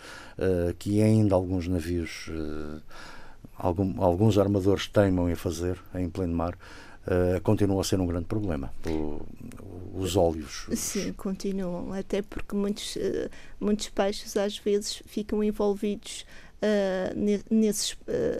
que 0.77 1.01
ainda 1.01 1.37
alguns 1.37 1.69
navios 1.69 2.29
algum, 3.57 4.03
alguns 4.03 4.39
armadores 4.39 4.87
teimam 4.89 5.31
em 5.31 5.35
fazer 5.35 5.79
em 5.95 6.09
pleno 6.09 6.35
mar, 6.35 6.57
uh, 7.07 7.41
continua 7.43 7.81
a 7.81 7.85
ser 7.85 8.01
um 8.01 8.07
grande 8.07 8.27
problema. 8.27 8.73
O, 8.87 9.23
os 9.95 10.17
óleos. 10.17 10.67
Sim, 10.73 11.13
continuam, 11.13 11.93
até 11.93 12.21
porque 12.23 12.55
muitos, 12.55 12.97
uh, 12.97 13.31
muitos 13.61 13.89
peixes 13.89 14.37
às 14.37 14.59
vezes 14.59 15.03
ficam 15.07 15.43
envolvidos 15.43 16.27
uh, 16.61 17.45
nesses, 17.51 17.97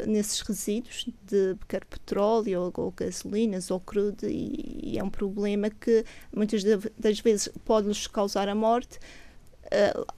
nesses 0.07 0.41
resíduos 0.41 1.07
de 1.23 1.57
quer 1.69 1.85
petróleo 1.85 2.61
ou, 2.63 2.85
ou 2.85 2.91
gasolinas 2.91 3.71
ou 3.71 3.79
crudo 3.79 4.27
e, 4.27 4.81
e, 4.83 4.99
é 4.99 5.05
um 5.05 5.11
problema 5.11 5.71
que 5.71 6.05
muitas 6.35 6.63
das 6.99 7.21
vezes 7.21 7.49
pode-nos 7.65 8.07
causar 8.07 8.49
a 8.49 8.55
morte. 8.55 8.99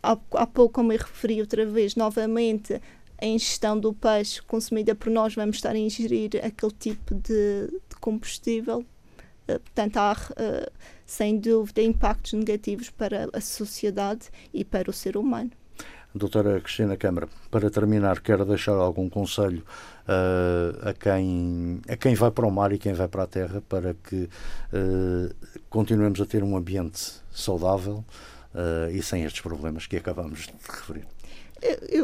Há, 0.03 0.19
há 0.33 0.47
pouco, 0.47 0.75
como 0.75 0.93
eu 0.93 0.99
referi 0.99 1.41
outra 1.41 1.65
vez, 1.65 1.95
novamente, 1.95 2.81
a 3.19 3.27
ingestão 3.27 3.79
do 3.79 3.93
peixe 3.93 4.43
consumida 4.43 4.95
por 4.95 5.11
nós, 5.11 5.35
vamos 5.35 5.57
estar 5.57 5.71
a 5.71 5.79
ingerir 5.79 6.31
aquele 6.45 6.73
tipo 6.73 7.15
de, 7.15 7.69
de 7.89 7.97
combustível. 8.01 8.85
Uh, 9.49 9.61
portanto, 9.61 9.97
há, 9.97 10.13
uh, 10.13 10.73
sem 11.05 11.39
dúvida, 11.39 11.81
impactos 11.81 12.33
negativos 12.33 12.91
para 12.91 13.29
a 13.33 13.41
sociedade 13.41 14.29
e 14.53 14.65
para 14.65 14.91
o 14.91 14.93
ser 14.93 15.17
humano. 15.17 15.51
Doutora 16.15 16.61
Cristina 16.63 16.97
Câmara, 16.97 17.29
para 17.51 17.71
terminar, 17.71 18.21
quero 18.21 18.45
deixar 18.45 18.73
algum 18.73 19.09
conselho 19.09 19.63
uh, 20.09 20.89
a, 20.89 20.95
quem, 20.95 21.81
a 21.89 21.97
quem 21.97 22.15
vai 22.15 22.31
para 22.31 22.47
o 22.47 22.51
mar 22.51 22.73
e 22.73 22.79
quem 22.79 22.95
vai 22.95 23.07
para 23.07 23.25
a 23.25 23.27
terra 23.27 23.63
para 23.69 23.95
que 23.95 24.29
continuemos 25.69 26.19
a 26.21 26.25
ter 26.25 26.43
um 26.43 26.57
ambiente 26.57 27.21
saudável 27.31 28.03
e 28.91 29.03
sem 29.03 29.25
estes 29.25 29.43
problemas 29.43 29.87
que 29.87 29.97
acabamos 29.99 30.47
de 30.47 30.55
referir 30.67 31.07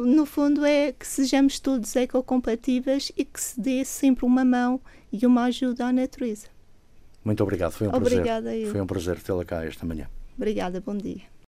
no 0.05 0.27
fundo 0.27 0.65
é 0.65 0.93
que 0.93 1.07
sejamos 1.07 1.61
todos 1.61 1.95
ecocompatíveis 1.97 3.13
e 3.17 3.25
que 3.25 3.41
se 3.41 3.61
dê 3.61 3.85
sempre 3.85 4.25
uma 4.25 4.45
mão 4.45 4.81
e 5.13 5.27
uma 5.27 5.45
ajuda 5.45 5.87
à 5.87 5.93
natureza. 5.93 6.47
Muito 7.25 7.43
obrigado, 7.43 7.73
foi 7.73 7.87
um 7.87 7.95
Obrigada 7.95 8.49
prazer. 8.51 8.67
Foi 8.71 8.81
um 8.81 8.87
prazer 8.87 9.21
tê-la 9.21 9.45
cá 9.45 9.65
esta 9.65 9.87
manhã. 9.87 10.09
Obrigada, 10.37 10.81
bom 10.81 10.97
dia. 10.97 11.32